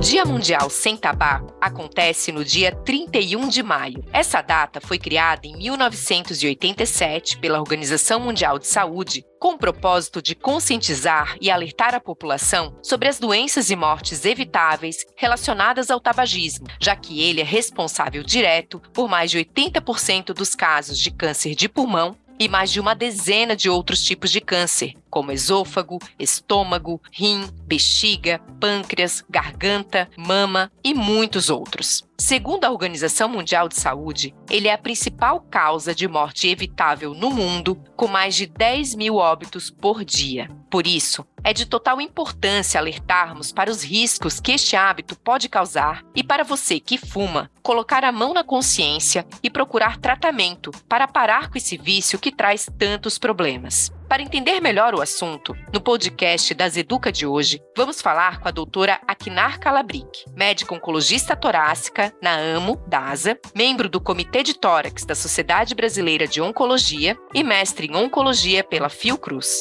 Dia 0.00 0.24
Mundial 0.24 0.70
Sem 0.70 0.96
Tabaco 0.96 1.54
acontece 1.60 2.32
no 2.32 2.42
dia 2.42 2.74
31 2.74 3.48
de 3.48 3.62
maio. 3.62 4.02
Essa 4.14 4.40
data 4.40 4.80
foi 4.80 4.98
criada 4.98 5.46
em 5.46 5.54
1987 5.58 7.36
pela 7.36 7.60
Organização 7.60 8.18
Mundial 8.18 8.58
de 8.58 8.66
Saúde 8.66 9.22
com 9.38 9.52
o 9.52 9.58
propósito 9.58 10.22
de 10.22 10.34
conscientizar 10.34 11.36
e 11.38 11.50
alertar 11.50 11.94
a 11.94 12.00
população 12.00 12.74
sobre 12.82 13.08
as 13.08 13.18
doenças 13.18 13.68
e 13.68 13.76
mortes 13.76 14.24
evitáveis 14.24 15.04
relacionadas 15.16 15.90
ao 15.90 16.00
tabagismo, 16.00 16.66
já 16.80 16.96
que 16.96 17.22
ele 17.22 17.42
é 17.42 17.44
responsável 17.44 18.22
direto 18.22 18.80
por 18.94 19.06
mais 19.06 19.30
de 19.30 19.38
80% 19.38 20.32
dos 20.32 20.54
casos 20.54 20.98
de 20.98 21.10
câncer 21.10 21.54
de 21.54 21.68
pulmão 21.68 22.16
e 22.40 22.48
mais 22.48 22.72
de 22.72 22.80
uma 22.80 22.94
dezena 22.94 23.54
de 23.54 23.68
outros 23.68 24.02
tipos 24.02 24.30
de 24.30 24.40
câncer, 24.40 24.94
como 25.10 25.30
esôfago, 25.30 25.98
estômago, 26.18 26.98
rim, 27.12 27.46
bexiga, 27.66 28.40
pâncreas, 28.58 29.22
garganta, 29.28 30.08
mama 30.16 30.72
e 30.82 30.94
muitos 30.94 31.50
outros. 31.50 32.02
Segundo 32.20 32.66
a 32.66 32.70
Organização 32.70 33.30
Mundial 33.30 33.66
de 33.66 33.80
Saúde, 33.80 34.34
ele 34.50 34.68
é 34.68 34.74
a 34.74 34.78
principal 34.78 35.40
causa 35.40 35.94
de 35.94 36.06
morte 36.06 36.48
evitável 36.48 37.14
no 37.14 37.30
mundo, 37.30 37.82
com 37.96 38.06
mais 38.06 38.34
de 38.34 38.46
10 38.46 38.94
mil 38.94 39.16
óbitos 39.16 39.70
por 39.70 40.04
dia. 40.04 40.46
Por 40.70 40.86
isso, 40.86 41.26
é 41.42 41.54
de 41.54 41.64
total 41.64 41.98
importância 41.98 42.78
alertarmos 42.78 43.52
para 43.52 43.70
os 43.70 43.82
riscos 43.82 44.38
que 44.38 44.52
este 44.52 44.76
hábito 44.76 45.18
pode 45.18 45.48
causar 45.48 46.04
e 46.14 46.22
para 46.22 46.44
você 46.44 46.78
que 46.78 46.98
fuma, 46.98 47.50
colocar 47.62 48.04
a 48.04 48.12
mão 48.12 48.34
na 48.34 48.44
consciência 48.44 49.26
e 49.42 49.48
procurar 49.48 49.96
tratamento 49.96 50.70
para 50.86 51.08
parar 51.08 51.48
com 51.48 51.56
esse 51.56 51.78
vício 51.78 52.18
que 52.18 52.30
traz 52.30 52.68
tantos 52.78 53.16
problemas. 53.16 53.90
Para 54.10 54.24
entender 54.24 54.60
melhor 54.60 54.92
o 54.92 55.00
assunto, 55.00 55.56
no 55.72 55.80
podcast 55.80 56.52
das 56.52 56.76
Educa 56.76 57.12
de 57.12 57.24
hoje, 57.24 57.62
vamos 57.76 58.02
falar 58.02 58.40
com 58.40 58.48
a 58.48 58.50
doutora 58.50 59.00
Akinar 59.06 59.60
Calabric, 59.60 60.24
médica 60.34 60.74
oncologista 60.74 61.36
torácica 61.36 62.12
na 62.20 62.34
AMO, 62.56 62.74
DASA, 62.88 63.38
membro 63.54 63.88
do 63.88 64.00
Comitê 64.00 64.42
de 64.42 64.58
Tórax 64.58 65.04
da 65.04 65.14
Sociedade 65.14 65.76
Brasileira 65.76 66.26
de 66.26 66.40
Oncologia 66.40 67.16
e 67.32 67.44
mestre 67.44 67.86
em 67.86 67.94
Oncologia 67.94 68.64
pela 68.64 68.88
Fiocruz. 68.88 69.60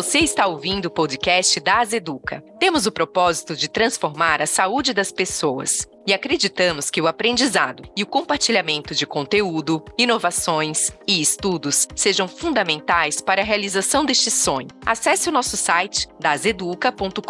Você 0.00 0.20
está 0.20 0.46
ouvindo 0.46 0.86
o 0.86 0.90
podcast 0.92 1.58
da 1.58 1.80
Azeduca. 1.80 2.40
Temos 2.60 2.86
o 2.86 2.92
propósito 2.92 3.56
de 3.56 3.68
transformar 3.68 4.40
a 4.40 4.46
saúde 4.46 4.94
das 4.94 5.10
pessoas 5.10 5.88
e 6.08 6.14
acreditamos 6.14 6.90
que 6.90 7.02
o 7.02 7.06
aprendizado 7.06 7.82
e 7.94 8.02
o 8.02 8.06
compartilhamento 8.06 8.94
de 8.94 9.06
conteúdo, 9.06 9.84
inovações 9.98 10.90
e 11.06 11.20
estudos 11.20 11.86
sejam 11.94 12.26
fundamentais 12.26 13.20
para 13.20 13.42
a 13.42 13.44
realização 13.44 14.06
deste 14.06 14.30
sonho. 14.30 14.68
Acesse 14.86 15.28
o 15.28 15.32
nosso 15.32 15.54
site 15.54 16.08
dazeduca.com.br 16.18 17.20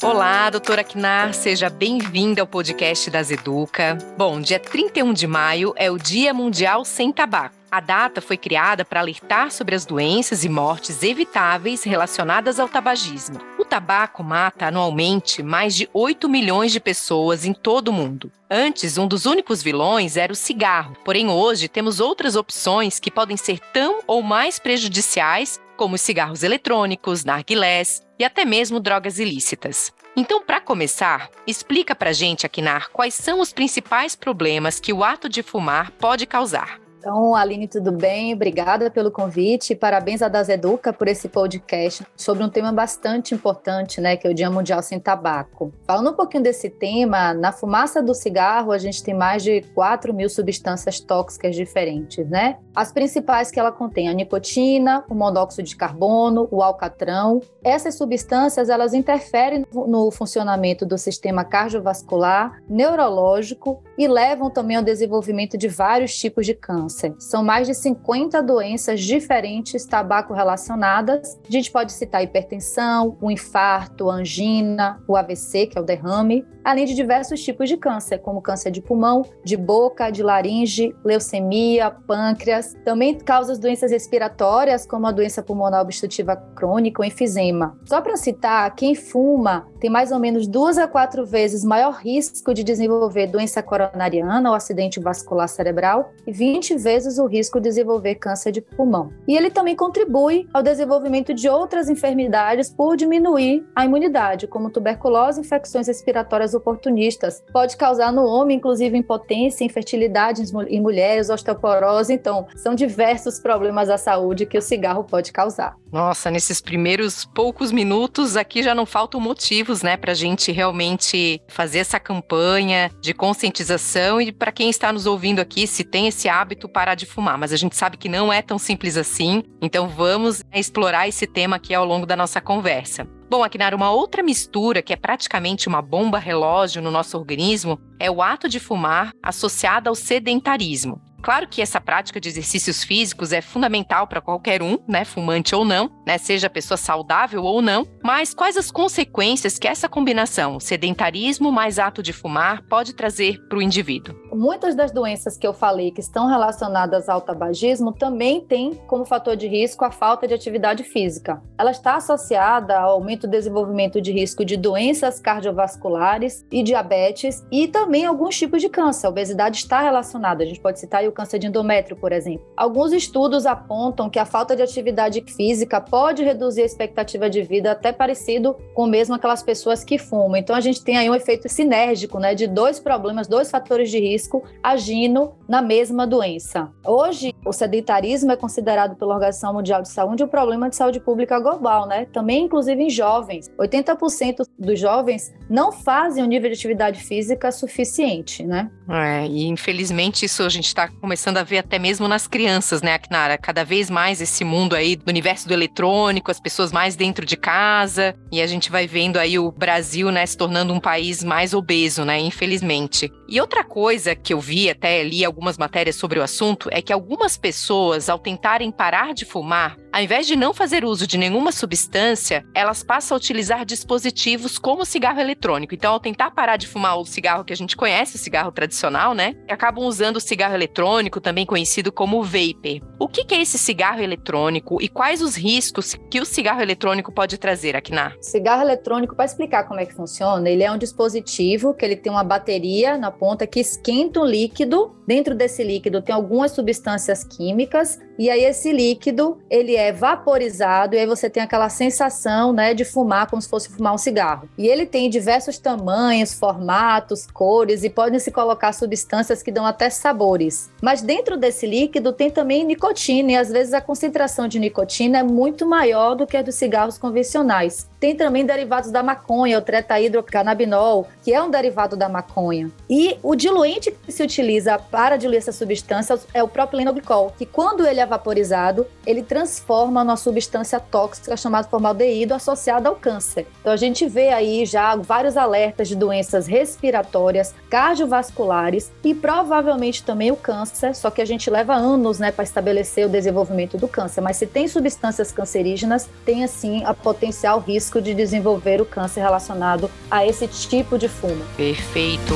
Olá, 0.02 0.50
doutora 0.50 0.86
Knar, 0.86 1.34
seja 1.34 1.70
bem-vinda 1.70 2.42
ao 2.42 2.48
podcast 2.48 3.12
das 3.12 3.32
Educa. 3.32 3.98
Bom, 4.18 4.40
dia 4.40 4.62
31 4.62 5.12
de 5.12 5.28
maio 5.28 5.74
é 5.76 5.92
o 5.92 5.98
Dia 5.98 6.34
Mundial 6.34 6.86
Sem 6.86 7.12
Tabaco. 7.12 7.63
A 7.74 7.80
data 7.80 8.22
foi 8.22 8.38
criada 8.38 8.86
para 8.86 9.00
alertar 9.00 9.50
sobre 9.50 9.74
as 9.74 9.84
doenças 9.84 10.44
e 10.44 10.48
mortes 10.48 11.02
evitáveis 11.02 11.82
relacionadas 11.82 12.60
ao 12.60 12.70
tabagismo. 12.70 13.40
O 13.58 13.66
tabaco 13.66 14.24
mata 14.24 14.68
anualmente 14.68 15.42
mais 15.42 15.74
de 15.76 15.90
8 15.92 16.30
milhões 16.30 16.72
de 16.72 16.80
pessoas 16.80 17.46
em 17.46 17.52
todo 17.52 17.88
o 17.88 17.92
mundo. 17.92 18.32
Antes, 18.48 18.96
um 19.00 19.08
dos 19.08 19.26
únicos 19.26 19.64
vilões 19.64 20.18
era 20.18 20.32
o 20.32 20.36
cigarro, 20.36 20.96
porém 21.04 21.30
hoje 21.30 21.68
temos 21.68 22.00
outras 22.00 22.36
opções 22.36 23.00
que 23.00 23.10
podem 23.10 23.36
ser 23.36 23.58
tão 23.58 24.02
ou 24.06 24.22
mais 24.22 24.60
prejudiciais 24.60 25.60
como 25.76 25.96
os 25.96 26.02
cigarros 26.02 26.44
eletrônicos, 26.44 27.26
narguilés 27.26 28.04
e 28.20 28.24
até 28.24 28.46
mesmo 28.46 28.80
drogas 28.80 29.18
ilícitas. 29.18 29.92
Então, 30.16 30.44
para 30.46 30.62
começar, 30.62 31.28
explica 31.48 31.96
para 31.96 32.14
gente, 32.14 32.46
Akinar, 32.46 32.92
quais 32.92 33.16
são 33.16 33.40
os 33.40 33.52
principais 33.52 34.16
problemas 34.16 34.80
que 34.80 34.94
o 34.94 35.04
ato 35.04 35.28
de 35.28 35.42
fumar 35.42 35.90
pode 35.90 36.28
causar. 36.28 36.83
Então, 37.04 37.36
Aline, 37.36 37.68
tudo 37.68 37.92
bem? 37.92 38.34
Obrigada 38.34 38.90
pelo 38.90 39.12
convite. 39.12 39.76
Parabéns 39.76 40.22
a 40.22 40.30
Das 40.30 40.48
Educa 40.48 40.94
por 40.94 41.10
esse 41.10 41.28
podcast 41.28 42.08
sobre 42.16 42.46
um 42.46 42.50
tema 42.50 42.72
bastante 42.72 43.36
importante, 43.36 44.00
né, 44.00 44.16
que 44.16 44.26
é 44.26 44.32
o 44.32 44.34
Dia 44.34 44.50
Mundial 44.50 44.82
Sem 44.82 45.02
Tabaco. 45.02 45.74
Falando 45.86 46.12
um 46.12 46.14
pouquinho 46.14 46.44
desse 46.44 46.70
tema, 46.70 47.34
na 47.34 47.52
fumaça 47.52 48.02
do 48.02 48.14
cigarro 48.14 48.72
a 48.72 48.78
gente 48.78 49.04
tem 49.04 49.14
mais 49.14 49.44
de 49.44 49.64
4 49.76 50.14
mil 50.14 50.30
substâncias 50.30 51.02
tóxicas 51.02 51.58
diferentes, 51.58 52.26
né? 52.30 52.58
As 52.74 52.94
principais 52.94 53.52
que 53.52 53.60
ela 53.60 53.72
contém 53.72 54.08
a 54.08 54.14
nicotina, 54.14 55.04
o 55.10 55.14
monóxido 55.14 55.68
de 55.68 55.76
carbono, 55.76 56.48
o 56.50 56.64
alcatrão. 56.64 57.42
Essas 57.62 57.96
substâncias, 57.96 58.70
elas 58.70 58.94
interferem 58.94 59.66
no 59.74 60.10
funcionamento 60.10 60.86
do 60.86 60.98
sistema 60.98 61.44
cardiovascular, 61.44 62.62
neurológico 62.70 63.84
e 63.98 64.08
levam 64.08 64.50
também 64.50 64.78
ao 64.78 64.84
desenvolvimento 64.84 65.58
de 65.58 65.68
vários 65.68 66.16
tipos 66.16 66.46
de 66.46 66.54
câncer 66.54 66.93
câncer. 66.94 67.16
São 67.18 67.44
mais 67.44 67.68
de 67.68 67.74
50 67.74 68.42
doenças 68.42 69.02
diferentes 69.02 69.86
tabaco 69.86 70.34
relacionadas. 70.34 71.40
A 71.48 71.52
gente 71.52 71.72
pode 71.72 71.92
citar 71.92 72.24
hipertensão, 72.24 73.18
o 73.20 73.32
infarto, 73.32 74.10
a 74.10 74.16
angina, 74.16 75.02
o 75.08 75.16
AVC, 75.16 75.68
que 75.68 75.78
é 75.78 75.82
o 75.82 75.84
derrame, 75.84 76.46
além 76.64 76.86
de 76.86 76.94
diversos 76.94 77.44
tipos 77.44 77.68
de 77.68 77.76
câncer, 77.76 78.20
como 78.20 78.42
câncer 78.42 78.72
de 78.72 78.82
pulmão, 78.82 79.24
de 79.44 79.58
boca, 79.58 80.10
de 80.10 80.24
laringe, 80.24 80.96
leucemia, 81.04 81.92
pâncreas. 81.92 82.74
Também 82.86 83.16
causa 83.16 83.58
doenças 83.58 83.92
respiratórias, 83.92 84.86
como 84.86 85.08
a 85.08 85.12
doença 85.12 85.44
pulmonar 85.44 85.82
obstrutiva 85.82 86.36
crônica 86.56 87.02
ou 87.02 87.06
enfisema. 87.06 87.78
Só 87.86 88.02
para 88.02 88.16
citar, 88.16 88.74
quem 88.76 88.96
fuma 88.96 89.68
tem 89.80 89.90
mais 89.90 90.12
ou 90.12 90.20
menos 90.20 90.48
duas 90.48 90.78
a 90.78 90.88
quatro 90.88 91.26
vezes 91.26 91.64
maior 91.64 91.96
risco 91.96 92.54
de 92.54 92.64
desenvolver 92.64 93.28
doença 93.28 93.62
coronariana 93.62 94.50
ou 94.50 94.56
acidente 94.56 95.00
vascular 95.00 95.50
cerebral 95.50 96.12
e 96.26 96.32
20 96.32 96.78
vezes 96.84 97.18
o 97.18 97.26
risco 97.26 97.60
de 97.60 97.70
desenvolver 97.70 98.16
câncer 98.16 98.52
de 98.52 98.62
pulmão. 98.62 99.12
E 99.28 99.36
ele 99.36 99.50
também 99.50 99.76
contribui 99.76 100.48
ao 100.54 100.62
desenvolvimento 100.62 101.34
de 101.34 101.50
outras 101.50 101.90
enfermidades 101.90 102.70
por 102.70 102.96
diminuir 102.96 103.66
a 103.76 103.86
imunidade, 103.86 104.48
como 104.48 104.70
tuberculose 104.70 105.42
infecções 105.42 105.88
respiratórias 105.88 106.54
oportunistas. 106.54 107.44
Pode 107.52 107.76
causar 107.76 108.12
no 108.12 108.26
homem, 108.26 108.58
inclusive, 108.58 108.98
impotência, 108.98 109.64
infertilidade 109.64 110.44
em 110.68 110.82
mulheres, 110.82 111.30
osteoporose. 111.30 112.14
Então, 112.14 112.48
são 112.56 112.76
diversos 112.76 113.40
problemas 113.40 113.90
à 113.90 113.98
saúde 113.98 114.46
que 114.46 114.58
o 114.58 114.62
cigarro 114.62 115.04
pode 115.04 115.32
causar. 115.32 115.76
Nossa, 115.92 116.32
nesses 116.32 116.60
primeiros 116.60 117.24
poucos 117.24 117.72
minutos 117.72 118.36
aqui 118.36 118.64
já 118.64 118.74
não 118.74 118.86
faltam 118.86 119.20
motivos, 119.20 119.84
né, 119.84 119.96
para 119.96 120.12
a 120.12 120.16
gente 120.16 120.52
realmente 120.52 121.40
fazer 121.48 121.80
essa 121.80 122.00
campanha 122.00 122.90
de 123.00 123.14
conscientização 123.14 124.20
e 124.20 124.32
para 124.32 124.52
quem 124.52 124.70
está 124.70 124.92
nos 124.92 125.06
ouvindo 125.06 125.40
aqui, 125.40 125.68
se 125.68 125.84
tem 125.84 126.08
esse 126.08 126.28
hábito, 126.28 126.68
parar 126.74 126.96
de 126.96 127.06
fumar, 127.06 127.38
mas 127.38 127.54
a 127.54 127.56
gente 127.56 127.76
sabe 127.78 127.96
que 127.96 128.10
não 128.10 128.34
é 128.34 128.42
tão 128.42 128.58
simples 128.58 128.98
assim, 128.98 129.44
então 129.62 129.88
vamos 129.88 130.44
explorar 130.52 131.08
esse 131.08 131.26
tema 131.26 131.56
aqui 131.56 131.74
ao 131.74 131.86
longo 131.86 132.06
da 132.06 132.16
nossa 132.16 132.42
conversa. 132.42 133.08
Bom, 133.30 133.44
Akinar, 133.44 133.74
uma 133.74 133.92
outra 133.92 134.22
mistura 134.22 134.82
que 134.82 134.92
é 134.94 134.96
praticamente 134.96 135.68
uma 135.68 135.82
bomba 135.82 136.20
relógio 136.20 136.82
no 136.82 136.92
nosso 136.92 137.18
organismo 137.18 137.80
é 138.00 138.12
o 138.12 138.22
ato 138.22 138.50
de 138.50 138.60
fumar 138.60 139.12
associado 139.24 139.90
ao 139.90 139.96
sedentarismo. 139.96 141.02
Claro 141.24 141.48
que 141.48 141.62
essa 141.62 141.80
prática 141.80 142.20
de 142.20 142.28
exercícios 142.28 142.84
físicos 142.84 143.32
é 143.32 143.40
fundamental 143.40 144.06
para 144.06 144.20
qualquer 144.20 144.62
um, 144.62 144.78
né, 144.86 145.06
fumante 145.06 145.56
ou 145.56 145.64
não, 145.64 145.90
né, 146.06 146.18
seja 146.18 146.50
pessoa 146.50 146.78
saudável 146.78 147.46
ou 147.46 147.62
não, 147.62 147.88
mas 148.04 148.34
quais 148.34 148.58
as 148.58 148.70
consequências 148.70 149.58
que 149.58 149.66
essa 149.66 149.88
combinação, 149.88 150.60
sedentarismo 150.60 151.50
mais 151.50 151.80
ato 151.80 152.04
de 152.04 152.12
fumar, 152.12 152.62
pode 152.64 152.94
trazer 152.94 153.40
para 153.48 153.58
o 153.58 153.62
indivíduo? 153.62 154.14
Muitas 154.34 154.76
das 154.76 154.92
doenças 154.92 155.38
que 155.38 155.48
eu 155.48 155.54
falei 155.54 155.92
que 155.92 156.02
estão 156.02 156.28
relacionadas 156.28 157.08
ao 157.08 157.22
tabagismo 157.22 157.94
também 157.94 158.42
têm 158.42 158.74
como 158.86 159.06
fator 159.06 159.38
de 159.38 159.48
risco 159.48 159.86
a 159.86 159.92
falta 159.92 160.28
de 160.28 160.34
atividade 160.34 160.84
física. 160.84 161.42
Ela 161.58 161.72
está 161.72 161.96
associada 161.96 162.78
ao 162.78 162.96
aumento 162.96 163.28
do 163.28 163.32
desenvolvimento 163.32 164.02
de 164.02 164.12
risco 164.12 164.44
de 164.44 164.58
doenças 164.58 165.22
cardiovasculares 165.22 166.46
e 166.52 166.62
diabetes 166.62 167.46
e 167.50 167.70
também 167.70 168.06
alguns 168.06 168.38
tipos 168.38 168.62
de 168.62 168.68
câncer. 168.68 169.08
A 169.08 169.10
obesidade 169.10 169.60
está 169.60 169.80
relacionada, 169.80 170.44
a 170.44 170.46
gente 170.46 170.60
pode 170.60 170.82
citar 170.82 171.02
o 171.13 171.13
câncer 171.14 171.40
de 171.40 171.48
endométrio, 171.48 171.96
por 171.96 172.12
exemplo. 172.12 172.46
Alguns 172.56 172.92
estudos 172.92 173.46
apontam 173.46 174.10
que 174.10 174.20
a 174.20 174.26
falta 174.26 174.56
de 174.56 174.62
atividade 174.62 175.24
física 175.36 175.80
pode 175.80 176.24
reduzir 176.24 176.62
a 176.62 176.66
expectativa 176.66 177.30
de 177.30 177.42
vida 177.42 177.72
até 177.72 177.92
parecido 177.92 178.56
com 178.74 178.86
mesmo 178.86 179.16
aquelas 179.16 179.44
pessoas 179.44 179.84
que 179.84 179.98
fumam. 179.98 180.36
Então 180.36 180.56
a 180.56 180.62
gente 180.62 180.84
tem 180.84 180.98
aí 180.98 181.10
um 181.10 181.16
efeito 181.16 181.48
sinérgico, 181.48 182.20
né, 182.20 182.36
de 182.36 182.48
dois 182.48 182.80
problemas, 182.80 183.28
dois 183.28 183.50
fatores 183.50 183.90
de 183.90 184.00
risco 184.00 184.44
agindo 184.62 185.34
na 185.48 185.62
mesma 185.62 186.08
doença. 186.08 186.72
Hoje, 186.86 187.34
o 187.46 187.54
sedentarismo 187.54 188.32
é 188.32 188.36
considerado 188.36 188.96
pela 188.96 189.14
Organização 189.14 189.54
Mundial 189.54 189.82
de 189.82 189.90
Saúde 189.90 190.24
um 190.24 190.28
problema 190.28 190.70
de 190.70 190.76
saúde 190.76 191.00
pública 191.00 191.40
global, 191.40 191.88
né? 191.88 192.06
Também 192.12 192.46
inclusive 192.46 192.82
em 192.82 192.90
jovens. 192.90 193.50
80% 193.60 194.46
dos 194.58 194.80
jovens 194.80 195.34
não 195.50 195.72
fazem 195.72 196.24
um 196.24 196.28
nível 196.28 196.50
de 196.50 196.56
atividade 196.56 197.02
física 197.02 197.52
suficiente, 197.52 198.44
né? 198.44 198.72
É, 198.90 199.26
e 199.28 199.48
infelizmente 199.48 200.26
isso 200.26 200.44
a 200.44 200.50
gente 200.50 200.68
está 200.68 200.90
começando 201.04 201.36
a 201.36 201.44
ver 201.44 201.58
até 201.58 201.78
mesmo 201.78 202.08
nas 202.08 202.28
crianças, 202.28 202.82
né, 202.82 202.94
Aknara? 202.94 203.38
Cada 203.38 203.66
vez 203.66 203.90
mais 203.90 204.22
esse 204.22 204.46
mundo 204.46 204.74
aí 204.74 204.96
do 204.96 205.10
universo 205.10 205.46
do 205.46 205.54
eletrônico, 205.54 206.32
as 206.32 206.40
pessoas 206.40 206.72
mais 206.72 206.96
dentro 206.96 207.26
de 207.26 207.36
casa, 207.36 208.16
e 208.32 208.42
a 208.42 208.48
gente 208.48 208.72
vai 208.72 208.88
vendo 208.88 209.18
aí 209.18 209.38
o 209.38 209.52
Brasil, 209.52 210.10
né, 210.10 210.26
se 210.26 210.38
tornando 210.38 210.72
um 210.74 210.80
país 210.80 211.22
mais 211.22 211.54
obeso, 211.54 212.06
né, 212.06 212.22
infelizmente. 212.22 213.12
E 213.34 213.42
outra 213.42 213.64
coisa 213.64 214.16
que 214.16 214.32
eu 214.32 214.40
vi, 214.40 214.70
até 214.70 215.02
li 215.02 215.26
algumas 215.26 215.58
matérias 215.58 215.96
sobre 215.96 216.20
o 216.20 216.22
assunto, 216.22 216.70
é 216.72 216.84
que 216.84 216.94
algumas 216.94 217.36
pessoas, 217.36 218.08
ao 218.08 218.20
tentarem 218.20 218.72
parar 218.72 219.12
de 219.12 219.26
fumar, 219.26 219.76
ao 219.94 220.02
invés 220.02 220.26
de 220.26 220.36
não 220.36 220.56
fazer 220.56 220.84
uso 220.84 221.06
de 221.06 221.20
nenhuma 221.20 221.52
substância, 221.52 222.44
elas 222.56 222.82
passam 222.82 223.16
a 223.16 223.18
utilizar 223.18 223.64
dispositivos 223.64 224.58
como 224.58 224.86
cigarro 224.86 225.20
eletrônico. 225.20 225.76
Então, 225.76 225.94
ao 225.94 226.00
tentar 226.00 226.32
parar 226.32 226.58
de 226.58 226.68
fumar 226.68 226.98
o 226.98 227.06
cigarro 227.06 227.44
que 227.44 227.54
a 227.54 227.56
gente 227.56 227.78
conhece, 227.78 228.16
o 228.16 228.20
cigarro 228.20 228.52
tradicional, 228.52 229.14
né, 229.14 229.36
acabam 229.48 229.86
usando 229.86 230.18
o 230.18 230.20
cigarro 230.20 230.56
eletrônico, 230.56 231.22
também 231.22 231.46
conhecido 231.46 231.92
como 231.92 232.24
vapor. 232.24 232.82
O 233.00 233.08
que 233.08 233.36
é 233.36 233.42
esse 233.42 233.60
cigarro 233.60 234.02
eletrônico 234.02 234.82
e 234.82 234.88
quais 234.88 235.22
os 235.22 235.36
riscos 235.36 235.96
que 236.10 236.20
o 236.20 236.26
cigarro 236.26 236.62
eletrônico 236.62 237.12
pode 237.12 237.38
trazer, 237.38 237.76
Aknar? 237.76 238.16
Cigarro 238.20 238.64
eletrônico, 238.64 239.16
para 239.16 239.26
explicar 239.26 239.68
como 239.68 239.80
é 239.80 239.86
que 239.86 239.94
funciona, 239.94 240.50
ele 240.50 240.64
é 240.64 240.72
um 240.72 240.78
dispositivo 240.78 241.74
que 241.76 241.86
ele 241.86 241.96
tem 241.96 242.12
uma 242.12 242.24
bateria 242.24 242.98
na 242.98 243.12
ponta 243.24 243.48
que 243.48 243.62
esquenta 243.62 244.20
um 244.20 244.26
líquido. 244.26 244.98
Dentro 245.08 245.34
desse 245.34 245.64
líquido 245.64 246.02
tem 246.02 246.14
algumas 246.14 246.52
substâncias 246.52 247.24
químicas 247.24 247.98
e 248.18 248.30
aí 248.30 248.44
esse 248.44 248.72
líquido 248.72 249.40
ele 249.50 249.76
é 249.76 249.92
vaporizado 249.92 250.96
e 250.96 251.00
aí 251.00 251.06
você 251.06 251.30
tem 251.30 251.42
aquela 251.42 251.70
sensação, 251.70 252.54
né, 252.54 252.74
de 252.74 252.86
fumar 252.86 253.30
como 253.30 253.42
se 253.42 253.50
fosse 253.50 253.70
fumar 253.70 253.94
um 253.94 253.98
cigarro. 253.98 254.48
E 254.58 254.68
ele 254.68 254.86
tem 254.86 255.10
diversos 255.10 255.58
tamanhos, 255.58 256.34
formatos, 256.34 257.28
cores 257.32 257.84
e 257.84 257.90
podem 257.90 258.20
se 258.20 258.32
colocar 258.32 258.74
substâncias 258.74 259.42
que 259.42 259.52
dão 259.52 259.66
até 259.66 259.90
sabores. 259.90 260.72
Mas 260.82 261.02
dentro 261.02 261.38
desse 261.38 261.66
líquido 261.66 262.14
tem 262.14 262.30
também 262.30 262.64
nicotina 262.64 263.32
e 263.32 263.36
às 263.36 263.50
vezes 263.50 263.74
a 263.74 263.82
concentração 263.82 264.48
de 264.48 264.60
nicotina 264.60 265.20
é 265.20 265.24
muito 265.24 265.66
maior 265.66 266.16
do 266.16 266.28
que 266.28 266.38
a 266.38 266.42
dos 266.42 266.56
cigarros 266.56 266.98
convencionais. 266.98 267.90
Tem 268.00 268.16
também 268.16 268.46
derivados 268.46 268.92
da 268.92 269.02
maconha, 269.02 269.58
o 269.58 269.62
tretaidrocannabinol, 269.62 271.08
que 271.24 271.34
é 271.34 271.42
um 271.42 271.50
derivado 271.50 271.96
da 271.96 272.10
maconha. 272.10 272.70
E 272.90 273.18
o 273.24 273.34
diluente 273.34 273.92
que 273.92 274.12
se 274.12 274.22
utiliza 274.22 274.78
para 274.78 275.16
diluir 275.16 275.38
essa 275.38 275.54
substância 275.54 276.20
é 276.34 276.44
o 276.44 276.48
propilenoglicol, 276.48 277.34
que 277.38 277.46
quando 277.46 277.88
ele 277.88 278.02
é 278.04 278.06
vaporizado, 278.06 278.86
ele 279.06 279.24
transforma 279.24 280.04
numa 280.04 280.18
substância 280.18 280.80
tóxica 280.80 281.36
chamada 281.36 281.68
formaldeído 281.68 282.34
associada 282.34 282.90
ao 282.90 282.96
câncer. 282.96 283.48
Então 283.62 283.74
a 283.74 283.78
gente 283.78 284.08
vê 284.08 284.30
aí 284.30 284.66
já 284.66 284.96
vários 284.96 285.38
alertas 285.38 285.88
de 285.88 285.96
doenças 285.96 286.48
respiratórias, 286.48 287.54
cardiovasculares 287.70 288.92
e 289.04 289.14
provavelmente 289.14 290.04
também 290.04 290.32
o 290.32 290.36
câncer, 290.36 290.96
só 290.96 291.10
que 291.10 291.22
a 291.22 291.26
gente 291.26 291.50
leva 291.50 291.74
anos, 291.74 292.20
né, 292.20 292.32
para 292.32 292.44
estabelecer 292.44 293.06
o 293.06 293.10
desenvolvimento 293.10 293.78
do 293.78 293.88
câncer, 293.88 294.22
mas 294.22 294.38
se 294.38 294.46
tem 294.46 294.68
substâncias 294.68 295.32
cancerígenas, 295.32 296.10
tem 296.26 296.44
assim 296.44 296.84
a 296.86 296.94
potencial 296.94 297.60
risco 297.60 298.02
de 298.02 298.14
desenvolver 298.14 298.82
o 298.82 298.86
câncer 298.86 299.22
relacionado 299.22 299.90
a 300.10 300.26
esse 300.26 300.48
tipo 300.48 300.98
de 300.98 301.08
fumo. 301.08 301.44
Perfeito. 301.58 302.34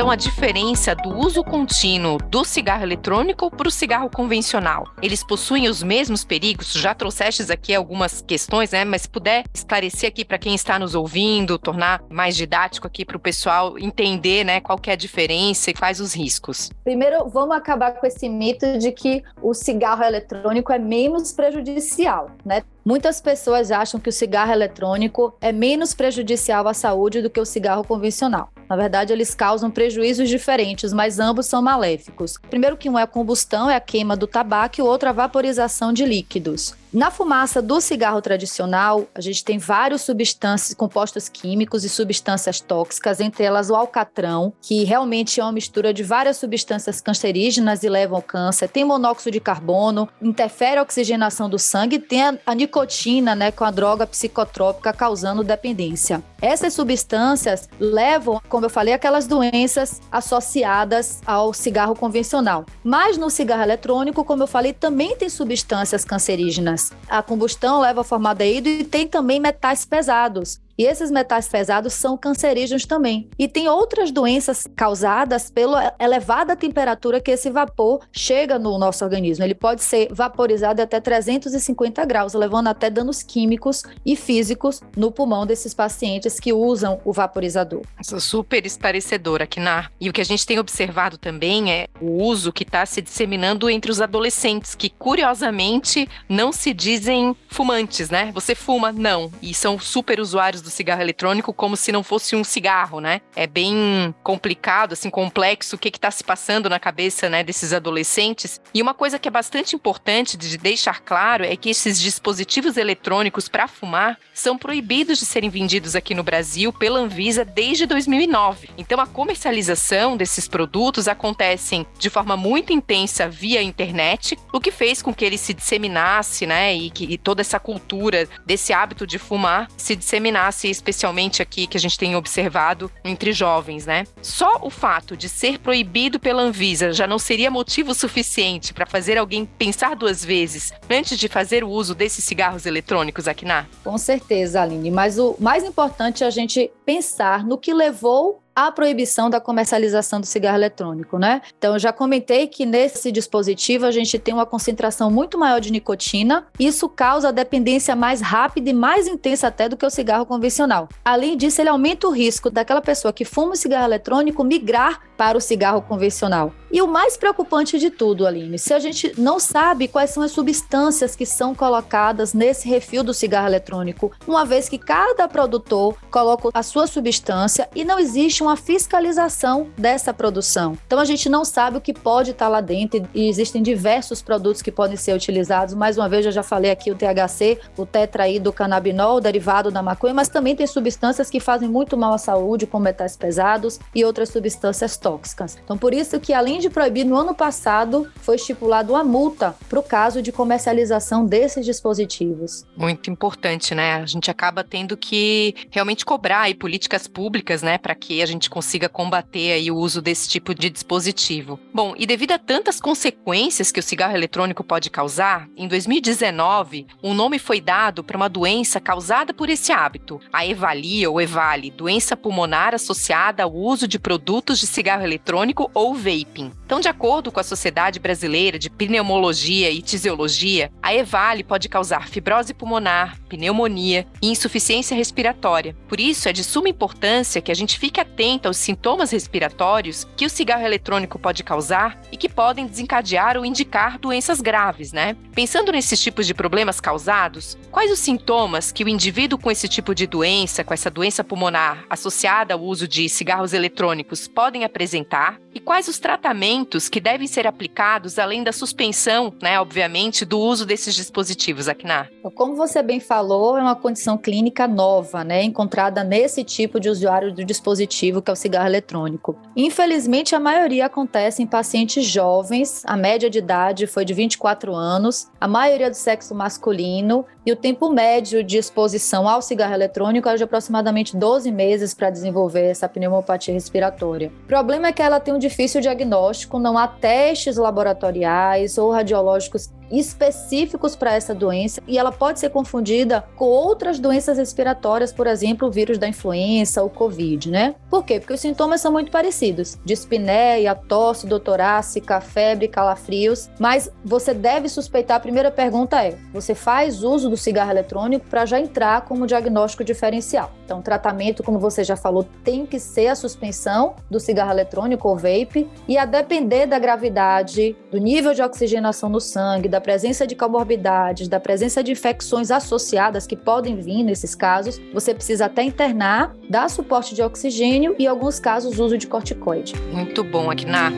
Então 0.00 0.10
a 0.10 0.16
diferença 0.16 0.94
do 0.94 1.10
uso 1.10 1.44
contínuo 1.44 2.16
do 2.30 2.42
cigarro 2.42 2.82
eletrônico 2.82 3.50
para 3.50 3.68
o 3.68 3.70
cigarro 3.70 4.08
convencional? 4.08 4.86
Eles 5.02 5.22
possuem 5.22 5.68
os 5.68 5.82
mesmos 5.82 6.24
perigos? 6.24 6.72
Já 6.72 6.94
trouxestes 6.94 7.50
aqui 7.50 7.74
algumas 7.74 8.22
questões, 8.22 8.70
né? 8.70 8.82
Mas 8.82 9.02
se 9.02 9.10
puder 9.10 9.44
esclarecer 9.52 10.08
aqui 10.08 10.24
para 10.24 10.38
quem 10.38 10.54
está 10.54 10.78
nos 10.78 10.94
ouvindo, 10.94 11.58
tornar 11.58 12.02
mais 12.08 12.34
didático 12.34 12.86
aqui 12.86 13.04
para 13.04 13.18
o 13.18 13.20
pessoal 13.20 13.78
entender, 13.78 14.42
né, 14.42 14.58
qual 14.58 14.78
que 14.78 14.88
é 14.88 14.94
a 14.94 14.96
diferença 14.96 15.70
e 15.70 15.74
quais 15.74 16.00
os 16.00 16.14
riscos. 16.14 16.70
Primeiro, 16.82 17.28
vamos 17.28 17.54
acabar 17.54 17.92
com 17.92 18.06
esse 18.06 18.26
mito 18.26 18.78
de 18.78 18.92
que 18.92 19.22
o 19.42 19.52
cigarro 19.52 20.02
eletrônico 20.02 20.72
é 20.72 20.78
menos 20.78 21.30
prejudicial, 21.30 22.30
né? 22.42 22.62
Muitas 22.84 23.20
pessoas 23.20 23.70
acham 23.70 24.00
que 24.00 24.08
o 24.08 24.12
cigarro 24.12 24.52
eletrônico 24.52 25.34
é 25.40 25.52
menos 25.52 25.94
prejudicial 25.94 26.66
à 26.66 26.72
saúde 26.72 27.20
do 27.20 27.28
que 27.28 27.40
o 27.40 27.44
cigarro 27.44 27.84
convencional. 27.84 28.50
Na 28.68 28.76
verdade, 28.76 29.12
eles 29.12 29.34
causam 29.34 29.70
prejuízos 29.70 30.28
diferentes, 30.28 30.92
mas 30.92 31.18
ambos 31.18 31.46
são 31.46 31.60
maléficos. 31.60 32.38
Primeiro 32.48 32.76
que 32.76 32.88
um 32.88 32.98
é 32.98 33.02
a 33.02 33.06
combustão, 33.06 33.68
é 33.68 33.76
a 33.76 33.80
queima 33.80 34.16
do 34.16 34.26
tabaco, 34.26 34.76
e 34.78 34.82
o 34.82 34.86
outro 34.86 35.08
a 35.08 35.12
vaporização 35.12 35.92
de 35.92 36.04
líquidos. 36.06 36.74
Na 36.92 37.08
fumaça 37.08 37.62
do 37.62 37.80
cigarro 37.80 38.20
tradicional, 38.20 39.06
a 39.14 39.20
gente 39.20 39.44
tem 39.44 39.58
vários 39.58 40.02
substâncias, 40.02 40.74
compostos 40.74 41.28
químicos 41.28 41.84
e 41.84 41.88
substâncias 41.88 42.58
tóxicas, 42.58 43.20
entre 43.20 43.44
elas 43.44 43.70
o 43.70 43.76
alcatrão, 43.76 44.52
que 44.60 44.82
realmente 44.82 45.38
é 45.38 45.44
uma 45.44 45.52
mistura 45.52 45.94
de 45.94 46.02
várias 46.02 46.38
substâncias 46.38 47.00
cancerígenas 47.00 47.84
e 47.84 47.88
levam 47.88 48.16
ao 48.16 48.22
câncer. 48.22 48.66
Tem 48.66 48.84
monóxido 48.84 49.30
de 49.30 49.38
carbono, 49.38 50.08
interfere 50.20 50.78
a 50.78 50.82
oxigenação 50.82 51.48
do 51.48 51.60
sangue, 51.60 52.00
tem 52.00 52.24
a, 52.24 52.36
a 52.44 52.54
nicotina, 52.56 53.36
né, 53.36 53.52
com 53.52 53.62
a 53.62 53.70
droga 53.70 54.04
psicotrópica 54.04 54.92
causando 54.92 55.44
dependência. 55.44 56.20
Essas 56.42 56.72
substâncias 56.74 57.68
levam, 57.78 58.40
como 58.48 58.66
eu 58.66 58.70
falei, 58.70 58.94
aquelas 58.94 59.28
doenças 59.28 60.00
associadas 60.10 61.20
ao 61.24 61.52
cigarro 61.52 61.94
convencional. 61.94 62.64
Mas 62.82 63.16
no 63.16 63.30
cigarro 63.30 63.62
eletrônico, 63.62 64.24
como 64.24 64.42
eu 64.42 64.48
falei, 64.48 64.72
também 64.72 65.14
tem 65.14 65.28
substâncias 65.28 66.04
cancerígenas. 66.04 66.79
A 67.08 67.22
combustão 67.22 67.80
leva 67.80 68.00
a 68.00 68.04
formaldeído 68.04 68.68
e 68.68 68.84
tem 68.84 69.06
também 69.06 69.40
metais 69.40 69.84
pesados. 69.84 70.60
E 70.80 70.86
esses 70.86 71.10
metais 71.10 71.46
pesados 71.46 71.92
são 71.92 72.16
cancerígenos 72.16 72.86
também. 72.86 73.28
E 73.38 73.46
tem 73.46 73.68
outras 73.68 74.10
doenças 74.10 74.66
causadas 74.74 75.50
pela 75.50 75.92
elevada 76.00 76.56
temperatura 76.56 77.20
que 77.20 77.30
esse 77.30 77.50
vapor 77.50 78.00
chega 78.10 78.58
no 78.58 78.78
nosso 78.78 79.04
organismo. 79.04 79.44
Ele 79.44 79.54
pode 79.54 79.82
ser 79.82 80.08
vaporizado 80.10 80.80
até 80.80 80.98
350 80.98 82.02
graus, 82.06 82.32
levando 82.32 82.68
até 82.68 82.88
danos 82.88 83.22
químicos 83.22 83.82
e 84.06 84.16
físicos 84.16 84.80
no 84.96 85.12
pulmão 85.12 85.44
desses 85.44 85.74
pacientes 85.74 86.40
que 86.40 86.50
usam 86.50 86.98
o 87.04 87.12
vaporizador. 87.12 87.82
É 87.98 88.18
super 88.18 88.64
esclarecedor, 88.64 89.42
Akinar. 89.42 89.92
E 90.00 90.08
o 90.08 90.14
que 90.14 90.22
a 90.22 90.24
gente 90.24 90.46
tem 90.46 90.58
observado 90.58 91.18
também 91.18 91.70
é 91.70 91.88
o 92.00 92.24
uso 92.24 92.54
que 92.54 92.62
está 92.62 92.86
se 92.86 93.02
disseminando 93.02 93.68
entre 93.68 93.90
os 93.90 94.00
adolescentes, 94.00 94.74
que 94.74 94.88
curiosamente 94.88 96.08
não 96.26 96.50
se 96.50 96.72
dizem 96.72 97.36
fumantes, 97.50 98.08
né? 98.08 98.30
Você 98.32 98.54
fuma? 98.54 98.90
Não. 98.90 99.30
E 99.42 99.52
são 99.52 99.78
super 99.78 100.18
usuários 100.18 100.62
do 100.62 100.69
do 100.70 100.72
cigarro 100.72 101.02
eletrônico 101.02 101.52
como 101.52 101.76
se 101.76 101.92
não 101.92 102.02
fosse 102.02 102.34
um 102.34 102.44
cigarro, 102.44 103.00
né? 103.00 103.20
É 103.34 103.46
bem 103.46 104.14
complicado, 104.22 104.92
assim, 104.92 105.10
complexo 105.10 105.76
o 105.76 105.78
que 105.78 105.88
está 105.88 106.10
se 106.10 106.24
passando 106.24 106.70
na 106.70 106.78
cabeça, 106.78 107.28
né, 107.28 107.42
desses 107.42 107.72
adolescentes. 107.72 108.60
E 108.72 108.80
uma 108.80 108.94
coisa 108.94 109.18
que 109.18 109.28
é 109.28 109.30
bastante 109.30 109.74
importante 109.74 110.36
de 110.36 110.56
deixar 110.56 111.00
claro 111.00 111.44
é 111.44 111.56
que 111.56 111.70
esses 111.70 112.00
dispositivos 112.00 112.76
eletrônicos 112.76 113.48
para 113.48 113.66
fumar 113.66 114.18
são 114.32 114.56
proibidos 114.56 115.18
de 115.18 115.26
serem 115.26 115.50
vendidos 115.50 115.96
aqui 115.96 116.14
no 116.14 116.22
Brasil 116.22 116.72
pela 116.72 117.00
Anvisa 117.00 117.44
desde 117.44 117.84
2009. 117.86 118.70
Então 118.78 119.00
a 119.00 119.06
comercialização 119.06 120.16
desses 120.16 120.46
produtos 120.46 121.08
acontecem 121.08 121.84
de 121.98 122.08
forma 122.08 122.36
muito 122.36 122.72
intensa 122.72 123.28
via 123.28 123.60
internet, 123.60 124.38
o 124.52 124.60
que 124.60 124.70
fez 124.70 125.02
com 125.02 125.12
que 125.12 125.24
ele 125.24 125.36
se 125.36 125.52
disseminasse, 125.52 126.46
né, 126.46 126.74
e 126.74 126.90
que 126.90 127.04
e 127.04 127.18
toda 127.18 127.40
essa 127.40 127.58
cultura 127.58 128.28
desse 128.46 128.72
hábito 128.72 129.06
de 129.06 129.18
fumar 129.18 129.68
se 129.76 129.96
disseminasse, 129.96 130.59
especialmente 130.68 131.42
aqui 131.42 131.66
que 131.66 131.76
a 131.76 131.80
gente 131.80 131.98
tem 131.98 132.16
observado 132.16 132.90
entre 133.04 133.32
jovens, 133.32 133.86
né? 133.86 134.04
Só 134.22 134.58
o 134.62 134.70
fato 134.70 135.16
de 135.16 135.28
ser 135.28 135.58
proibido 135.58 136.18
pela 136.18 136.42
Anvisa 136.42 136.92
já 136.92 137.06
não 137.06 137.18
seria 137.18 137.50
motivo 137.50 137.94
suficiente 137.94 138.74
para 138.74 138.86
fazer 138.86 139.16
alguém 139.18 139.44
pensar 139.44 139.96
duas 139.96 140.24
vezes 140.24 140.72
antes 140.88 141.18
de 141.18 141.28
fazer 141.28 141.64
o 141.64 141.68
uso 141.68 141.94
desses 141.94 142.24
cigarros 142.24 142.66
eletrônicos, 142.66 143.28
Akina? 143.28 143.68
Com 143.84 143.96
certeza, 143.96 144.62
Aline, 144.62 144.90
mas 144.90 145.18
o 145.18 145.36
mais 145.38 145.64
importante 145.64 146.24
é 146.24 146.26
a 146.26 146.30
gente 146.30 146.70
pensar 146.84 147.44
no 147.44 147.56
que 147.56 147.72
levou 147.72 148.42
a 148.66 148.72
proibição 148.72 149.30
da 149.30 149.40
comercialização 149.40 150.20
do 150.20 150.26
cigarro 150.26 150.56
eletrônico, 150.56 151.18
né? 151.18 151.42
Então, 151.56 151.74
eu 151.74 151.78
já 151.78 151.92
comentei 151.92 152.46
que 152.46 152.66
nesse 152.66 153.10
dispositivo 153.12 153.86
a 153.86 153.90
gente 153.90 154.18
tem 154.18 154.34
uma 154.34 154.46
concentração 154.46 155.10
muito 155.10 155.38
maior 155.38 155.60
de 155.60 155.72
nicotina. 155.72 156.46
Isso 156.58 156.88
causa 156.88 157.28
a 157.28 157.32
dependência 157.32 157.94
mais 157.96 158.20
rápida 158.20 158.70
e 158.70 158.74
mais 158.74 159.06
intensa 159.06 159.48
até 159.48 159.68
do 159.68 159.76
que 159.76 159.86
o 159.86 159.90
cigarro 159.90 160.26
convencional. 160.26 160.88
Além 161.04 161.36
disso, 161.36 161.60
ele 161.60 161.68
aumenta 161.68 162.06
o 162.06 162.10
risco 162.10 162.50
daquela 162.50 162.80
pessoa 162.80 163.12
que 163.12 163.24
fuma 163.24 163.52
o 163.52 163.56
cigarro 163.56 163.86
eletrônico 163.86 164.44
migrar 164.44 165.00
para 165.16 165.36
o 165.36 165.40
cigarro 165.40 165.82
convencional. 165.82 166.52
E 166.72 166.80
o 166.80 166.86
mais 166.86 167.16
preocupante 167.16 167.78
de 167.80 167.90
tudo, 167.90 168.24
Aline, 168.24 168.56
se 168.56 168.72
a 168.72 168.78
gente 168.78 169.12
não 169.18 169.40
sabe 169.40 169.88
quais 169.88 170.10
são 170.10 170.22
as 170.22 170.30
substâncias 170.30 171.16
que 171.16 171.26
são 171.26 171.52
colocadas 171.52 172.32
nesse 172.32 172.68
refil 172.68 173.02
do 173.02 173.12
cigarro 173.12 173.48
eletrônico, 173.48 174.12
uma 174.24 174.44
vez 174.44 174.68
que 174.68 174.78
cada 174.78 175.26
produtor 175.26 175.96
coloca 176.12 176.50
a 176.54 176.62
sua 176.62 176.86
substância 176.86 177.68
e 177.74 177.84
não 177.84 177.98
existe 177.98 178.40
uma 178.42 178.56
fiscalização 178.56 179.68
dessa 179.76 180.14
produção. 180.14 180.78
Então 180.86 181.00
a 181.00 181.04
gente 181.04 181.28
não 181.28 181.44
sabe 181.44 181.78
o 181.78 181.80
que 181.80 181.92
pode 181.92 182.30
estar 182.30 182.46
lá 182.46 182.60
dentro 182.60 183.04
e 183.12 183.28
existem 183.28 183.62
diversos 183.62 184.22
produtos 184.22 184.62
que 184.62 184.70
podem 184.70 184.96
ser 184.96 185.12
utilizados. 185.12 185.74
Mais 185.74 185.98
uma 185.98 186.08
vez, 186.08 186.24
eu 186.24 186.32
já 186.32 186.42
falei 186.42 186.70
aqui 186.70 186.92
o 186.92 186.94
THC, 186.94 187.58
o 187.76 187.84
tetraído 187.84 188.52
canabinol, 188.52 189.20
derivado 189.20 189.72
da 189.72 189.82
maconha, 189.82 190.14
mas 190.14 190.28
também 190.28 190.54
tem 190.54 190.68
substâncias 190.68 191.28
que 191.28 191.40
fazem 191.40 191.68
muito 191.68 191.96
mal 191.96 192.12
à 192.12 192.18
saúde, 192.18 192.66
como 192.66 192.84
metais 192.84 193.16
pesados 193.16 193.80
e 193.92 194.04
outras 194.04 194.28
substâncias 194.28 194.96
tóxicas. 194.96 195.58
Então, 195.64 195.76
por 195.76 195.92
isso 195.92 196.20
que, 196.20 196.32
além 196.32 196.59
de 196.60 196.70
proibir, 196.70 197.04
no 197.04 197.16
ano 197.16 197.34
passado 197.34 198.08
foi 198.20 198.36
estipulado 198.36 198.92
uma 198.92 199.02
multa 199.02 199.56
para 199.68 199.78
o 199.78 199.82
caso 199.82 200.22
de 200.22 200.30
comercialização 200.30 201.24
desses 201.24 201.64
dispositivos. 201.64 202.64
Muito 202.76 203.10
importante, 203.10 203.74
né? 203.74 203.94
A 203.94 204.06
gente 204.06 204.30
acaba 204.30 204.62
tendo 204.62 204.96
que 204.96 205.54
realmente 205.70 206.04
cobrar 206.04 206.42
aí 206.42 206.54
políticas 206.54 207.06
públicas, 207.06 207.62
né, 207.62 207.78
para 207.78 207.94
que 207.94 208.22
a 208.22 208.26
gente 208.26 208.50
consiga 208.50 208.88
combater 208.88 209.52
aí 209.52 209.70
o 209.70 209.76
uso 209.76 210.02
desse 210.02 210.28
tipo 210.28 210.54
de 210.54 210.70
dispositivo. 210.70 211.58
Bom, 211.72 211.94
e 211.96 212.06
devido 212.06 212.32
a 212.32 212.38
tantas 212.38 212.80
consequências 212.80 213.72
que 213.72 213.80
o 213.80 213.82
cigarro 213.82 214.14
eletrônico 214.14 214.62
pode 214.62 214.90
causar, 214.90 215.48
em 215.56 215.66
2019, 215.66 216.86
um 217.02 217.14
nome 217.14 217.38
foi 217.38 217.60
dado 217.60 218.04
para 218.04 218.16
uma 218.16 218.28
doença 218.28 218.80
causada 218.80 219.32
por 219.32 219.48
esse 219.48 219.72
hábito, 219.72 220.20
a 220.32 220.46
EVALI 220.46 221.06
ou 221.06 221.20
EVALI, 221.20 221.70
doença 221.70 222.16
pulmonar 222.16 222.74
associada 222.74 223.42
ao 223.42 223.54
uso 223.54 223.88
de 223.88 223.98
produtos 223.98 224.58
de 224.58 224.66
cigarro 224.66 225.04
eletrônico 225.04 225.70
ou 225.74 225.94
vaping. 225.94 226.49
Então, 226.64 226.80
de 226.80 226.88
acordo 226.88 227.32
com 227.32 227.40
a 227.40 227.44
Sociedade 227.44 227.98
Brasileira 227.98 228.58
de 228.58 228.70
Pneumologia 228.70 229.70
e 229.70 229.82
Tisiologia, 229.82 230.70
a 230.82 230.94
EVALI 230.94 231.42
pode 231.42 231.68
causar 231.68 232.08
fibrose 232.08 232.54
pulmonar, 232.54 233.18
pneumonia 233.28 234.06
e 234.22 234.30
insuficiência 234.30 234.96
respiratória. 234.96 235.76
Por 235.88 235.98
isso, 235.98 236.28
é 236.28 236.32
de 236.32 236.44
suma 236.44 236.68
importância 236.68 237.40
que 237.40 237.50
a 237.50 237.54
gente 237.54 237.78
fique 237.78 238.00
atento 238.00 238.48
aos 238.48 238.56
sintomas 238.56 239.10
respiratórios 239.10 240.06
que 240.16 240.26
o 240.26 240.30
cigarro 240.30 240.64
eletrônico 240.64 241.18
pode 241.18 241.42
causar 241.42 242.00
e 242.12 242.16
que 242.16 242.28
podem 242.28 242.66
desencadear 242.66 243.36
ou 243.36 243.44
indicar 243.44 243.98
doenças 243.98 244.40
graves, 244.40 244.92
né? 244.92 245.16
Pensando 245.34 245.72
nesses 245.72 246.00
tipos 246.00 246.26
de 246.26 246.34
problemas 246.34 246.80
causados, 246.80 247.56
quais 247.70 247.90
os 247.90 247.98
sintomas 247.98 248.72
que 248.72 248.84
o 248.84 248.88
indivíduo 248.88 249.38
com 249.38 249.50
esse 249.50 249.68
tipo 249.68 249.94
de 249.94 250.06
doença, 250.06 250.64
com 250.64 250.74
essa 250.74 250.90
doença 250.90 251.24
pulmonar 251.24 251.84
associada 251.88 252.54
ao 252.54 252.60
uso 252.60 252.86
de 252.86 253.08
cigarros 253.08 253.52
eletrônicos, 253.52 254.28
podem 254.28 254.64
apresentar? 254.64 255.38
E 255.54 255.60
quais 255.60 255.88
os 255.88 255.98
tratamentos 255.98 256.88
que 256.88 257.00
devem 257.00 257.26
ser 257.26 257.46
aplicados 257.46 258.18
além 258.18 258.42
da 258.42 258.52
suspensão, 258.52 259.32
né, 259.42 259.60
obviamente, 259.60 260.24
do 260.24 260.38
uso 260.38 260.64
desses 260.64 260.94
dispositivos, 260.94 261.68
Aknar? 261.68 262.10
Como 262.34 262.54
você 262.54 262.82
bem 262.82 263.00
falou, 263.00 263.58
é 263.58 263.62
uma 263.62 263.74
condição 263.74 264.16
clínica 264.16 264.68
nova, 264.68 265.24
né, 265.24 265.42
encontrada 265.42 266.04
nesse 266.04 266.44
tipo 266.44 266.78
de 266.78 266.88
usuário 266.88 267.32
do 267.32 267.44
dispositivo 267.44 268.22
que 268.22 268.30
é 268.30 268.32
o 268.32 268.36
cigarro 268.36 268.66
eletrônico. 268.66 269.36
Infelizmente, 269.56 270.34
a 270.34 270.40
maioria 270.40 270.86
acontece 270.86 271.42
em 271.42 271.46
pacientes 271.46 272.04
jovens, 272.04 272.82
a 272.86 272.96
média 272.96 273.28
de 273.28 273.38
idade 273.38 273.86
foi 273.86 274.04
de 274.04 274.14
24 274.14 274.74
anos, 274.74 275.28
a 275.40 275.48
maioria 275.48 275.90
do 275.90 275.94
sexo 275.94 276.34
masculino 276.34 277.24
e 277.44 277.50
o 277.50 277.56
tempo 277.56 277.90
médio 277.90 278.44
de 278.44 278.58
exposição 278.58 279.28
ao 279.28 279.42
cigarro 279.42 279.74
eletrônico 279.74 280.28
é 280.28 280.36
de 280.36 280.44
aproximadamente 280.44 281.16
12 281.16 281.50
meses 281.50 281.94
para 281.94 282.10
desenvolver 282.10 282.66
essa 282.66 282.88
pneumopatia 282.88 283.54
respiratória. 283.54 284.30
O 284.44 284.46
problema 284.46 284.88
é 284.88 284.92
que 284.92 285.02
ela 285.02 285.18
tem 285.18 285.34
um 285.34 285.38
difícil 285.40 285.80
diagnóstico, 285.80 286.58
não 286.58 286.78
há 286.78 286.86
testes 286.86 287.56
laboratoriais 287.56 288.78
ou 288.78 288.92
radiológicos 288.92 289.68
específicos 289.90 290.94
para 290.94 291.14
essa 291.14 291.34
doença 291.34 291.82
e 291.86 291.98
ela 291.98 292.12
pode 292.12 292.40
ser 292.40 292.50
confundida 292.50 293.24
com 293.36 293.46
outras 293.46 293.98
doenças 293.98 294.38
respiratórias, 294.38 295.12
por 295.12 295.26
exemplo, 295.26 295.68
o 295.68 295.70
vírus 295.70 295.98
da 295.98 296.08
influenza, 296.08 296.82
o 296.82 296.90
Covid, 296.90 297.50
né? 297.50 297.74
Por 297.88 298.04
quê? 298.04 298.20
Porque 298.20 298.34
os 298.34 298.40
sintomas 298.40 298.80
são 298.80 298.92
muito 298.92 299.10
parecidos: 299.10 299.78
dispneia, 299.84 300.74
tosse, 300.74 301.26
doutorácica, 301.26 302.20
febre, 302.20 302.68
calafrios. 302.68 303.50
Mas 303.58 303.90
você 304.04 304.32
deve 304.32 304.68
suspeitar. 304.68 305.16
A 305.16 305.20
primeira 305.20 305.50
pergunta 305.50 306.02
é: 306.04 306.16
você 306.32 306.54
faz 306.54 307.02
uso 307.02 307.28
do 307.28 307.36
cigarro 307.36 307.70
eletrônico 307.70 308.26
para 308.28 308.46
já 308.46 308.60
entrar 308.60 309.02
como 309.02 309.26
diagnóstico 309.26 309.84
diferencial? 309.84 310.52
Então, 310.64 310.80
tratamento, 310.80 311.42
como 311.42 311.58
você 311.58 311.82
já 311.82 311.96
falou, 311.96 312.24
tem 312.44 312.64
que 312.64 312.78
ser 312.78 313.08
a 313.08 313.14
suspensão 313.14 313.96
do 314.08 314.20
cigarro 314.20 314.52
eletrônico 314.52 315.08
ou 315.08 315.16
vape 315.16 315.68
e 315.88 315.98
a 315.98 316.04
depender 316.04 316.66
da 316.66 316.78
gravidade, 316.78 317.76
do 317.90 317.98
nível 317.98 318.32
de 318.32 318.42
oxigenação 318.42 319.08
no 319.08 319.20
sangue, 319.20 319.68
da 319.68 319.79
presença 319.80 320.26
de 320.26 320.34
comorbidades, 320.34 321.28
da 321.28 321.40
presença 321.40 321.82
de 321.82 321.92
infecções 321.92 322.50
associadas 322.50 323.26
que 323.26 323.36
podem 323.36 323.76
vir 323.76 324.02
nesses 324.02 324.34
casos, 324.34 324.80
você 324.92 325.14
precisa 325.14 325.46
até 325.46 325.62
internar, 325.62 326.34
dar 326.48 326.68
suporte 326.68 327.14
de 327.14 327.22
oxigênio 327.22 327.94
e, 327.98 328.04
em 328.04 328.06
alguns 328.06 328.38
casos, 328.38 328.78
uso 328.78 328.96
de 328.96 329.06
corticoide. 329.06 329.74
Muito 329.92 330.22
bom, 330.22 330.50
Akina. 330.50 330.92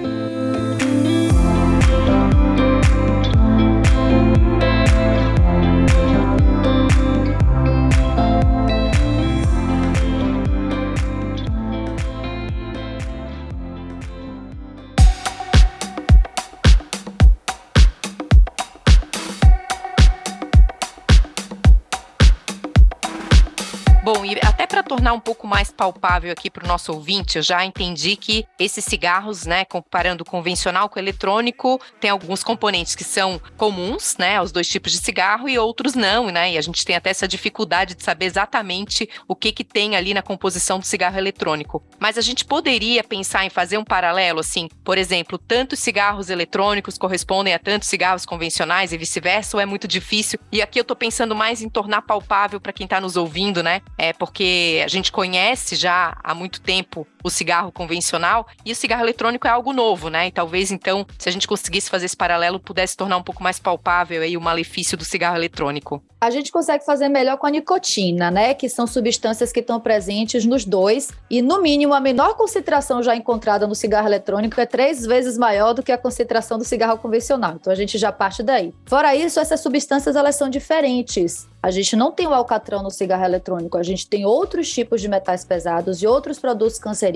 Bom, 24.05 24.25
e 24.25 24.37
até 24.43 24.67
para 24.67 24.83
tornar 24.83 25.13
um 25.13 25.21
pouco 25.21 25.47
mais 25.47 25.71
palpável 25.71 26.33
aqui 26.33 26.51
para 26.51 26.65
o 26.65 26.67
nosso 26.67 26.93
ouvinte, 26.93 27.37
eu 27.37 27.43
já 27.43 27.65
entendi 27.65 28.17
que 28.17 28.45
esses 28.59 28.85
cigarros, 28.85 29.47
né, 29.47 29.65
comparando 29.65 30.23
o 30.23 30.27
convencional 30.27 30.89
com 30.89 30.99
o 30.99 31.03
eletrônico, 31.03 31.81
tem 32.01 32.11
alguns 32.11 32.43
componentes 32.43 32.97
que 32.97 33.05
são 33.05 33.41
comuns, 33.57 34.17
né, 34.19 34.39
aos 34.39 34.51
dois 34.51 34.69
tipos 34.69 34.91
de 34.91 34.99
cigarro 34.99 35.49
e 35.49 35.57
outros 35.57 35.95
não, 35.95 36.31
né? 36.31 36.51
E 36.55 36.59
a 36.59 36.61
gente 36.61 36.85
tem 36.85 36.97
até 36.97 37.11
essa 37.11 37.29
dificuldade 37.29 37.95
de 37.95 38.03
saber 38.03 38.25
exatamente 38.25 39.09
o 39.29 39.37
que 39.37 39.53
que 39.53 39.63
tem 39.63 39.95
ali 39.95 40.13
na 40.13 40.21
composição 40.21 40.81
do 40.81 40.85
cigarro 40.85 41.17
eletrônico. 41.17 41.81
Mas 42.01 42.19
a 42.19 42.23
gente 42.23 42.45
poderia 42.45 43.05
pensar 43.05 43.45
em 43.45 43.51
fazer 43.51 43.79
um 43.79 43.85
paralelo 43.85 44.41
assim, 44.41 44.69
por 44.83 44.99
exemplo, 44.99 45.39
tantos 45.39 45.79
cigarros 45.79 46.29
eletrônicos 46.29 46.99
correspondem 46.99 47.55
a 47.55 47.59
tantos 47.59 47.89
cigarros 47.89 48.27
convencionais 48.27 48.93
e 48.93 48.99
vice-versa, 48.99 49.57
ou 49.57 49.61
é 49.61 49.67
muito 49.67 49.87
difícil? 49.87 50.41
E 50.51 50.61
aqui 50.61 50.81
eu 50.81 50.83
estou 50.83 50.97
pensando 50.97 51.37
mais 51.37 51.63
em 51.63 51.69
tornar 51.69 52.03
palpável 52.03 52.61
para 52.61 52.73
quem 52.73 52.85
está 52.85 53.01
nos 53.01 53.17
ouvindo, 53.17 53.63
né? 53.63 53.81
É 53.97 54.13
porque 54.13 54.81
a 54.85 54.89
gente 54.89 55.13
conhece 55.13 55.77
já 55.77 56.17
há 56.23 56.35
muito 56.35 56.61
tempo 56.61 57.07
o 57.23 57.31
cigarro 57.31 57.73
convencional 57.73 58.47
e 58.65 58.73
o 58.73 58.77
cigarro 58.77 59.03
eletrônico 59.03 59.47
é 59.47 59.51
algo 59.51 59.73
novo, 59.73 60.09
né? 60.09 60.29
E 60.29 60.31
talvez 60.31 60.71
então, 60.71 61.07
se 61.19 61.29
a 61.29 61.33
gente 61.33 61.47
conseguisse 61.47 61.91
fazer 61.91 62.07
esse 62.07 62.17
paralelo, 62.17 62.61
pudesse 62.61 62.97
tornar 62.97 63.17
um 63.17 63.23
pouco 63.23 63.43
mais 63.43 63.59
palpável 63.59 64.23
aí 64.23 64.37
o 64.37 64.41
malefício 64.41 64.97
do 64.97 65.05
cigarro 65.05 65.37
eletrônico. 65.37 66.03
A 66.21 66.31
gente 66.31 66.53
consegue 66.53 66.85
fazer 66.85 67.09
melhor 67.09 67.37
com 67.37 67.49
a 67.49 67.51
nicotina, 67.51 68.31
né? 68.31 68.55
Que 68.55 68.69
são 68.69 68.87
substâncias 68.87 69.51
que 69.51 69.59
estão 69.59 69.81
presentes 69.81 70.45
nos 70.45 70.65
dois 70.65 71.11
e 71.29 71.43
no 71.43 71.61
mínimo 71.61 71.95
a 71.95 72.01
menor 72.01 72.37
concentração 72.37 73.03
já 73.03 73.17
encontrada 73.17 73.67
no 73.67 73.75
cigarro 73.75 74.07
eletrônico 74.07 74.61
é 74.61 74.67
três 74.67 75.05
vezes 75.05 75.37
maior 75.37 75.73
do 75.73 75.83
que 75.83 75.91
a 75.91 75.99
concentração 75.99 76.59
do 76.59 76.65
cigarro 76.65 76.99
convencional. 76.99 77.57
Então 77.57 77.73
a 77.73 77.77
gente 77.77 77.99
já 77.99 78.13
parte 78.13 78.41
daí. 78.41 78.73
Fora 78.87 79.17
isso, 79.17 79.41
essas 79.41 79.61
substâncias 79.61 80.15
elas 80.15 80.37
são 80.37 80.49
diferentes. 80.49 81.49
A 81.61 81.71
gente 81.71 81.95
não 81.95 82.11
tem 82.11 82.27
o 82.27 82.35
alcatrão 82.35 82.83
no 82.83 82.91
cigarro 82.91 83.25
eletrônico, 83.25 83.79
a 83.79 83.85
gente 83.85 84.09
tem 84.09 84.27
outros 84.27 84.69
tipos 84.69 85.01
de 85.01 85.09
metais 85.09 85.45
pesados 85.45 86.03
e 86.03 86.07
outros 86.07 86.39
produtos 86.39 86.77
cancerígenos 86.77 87.12